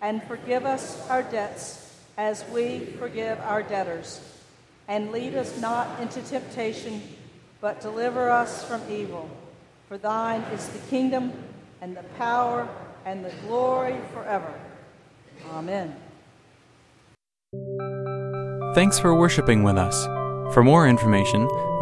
and 0.01 0.23
forgive 0.25 0.65
us 0.65 1.09
our 1.09 1.23
debts 1.23 1.95
as 2.17 2.45
we 2.51 2.81
forgive 2.99 3.39
our 3.41 3.63
debtors. 3.63 4.21
And 4.89 5.11
lead 5.11 5.35
us 5.35 5.59
not 5.61 6.01
into 6.01 6.23
temptation, 6.23 7.03
but 7.61 7.81
deliver 7.81 8.31
us 8.31 8.65
from 8.65 8.83
evil. 8.91 9.29
For 9.89 9.99
thine 9.99 10.43
is 10.53 10.69
the 10.69 10.79
kingdom, 10.91 11.33
and 11.81 11.97
the 11.97 12.03
power, 12.19 12.69
and 13.05 13.25
the 13.25 13.33
glory 13.47 13.97
forever. 14.13 14.53
Amen. 15.53 15.95
Thanks 18.75 18.99
for 18.99 19.15
worshiping 19.15 19.63
with 19.63 19.77
us. 19.77 20.05
For 20.55 20.63
more 20.63 20.89
information, 20.89 21.49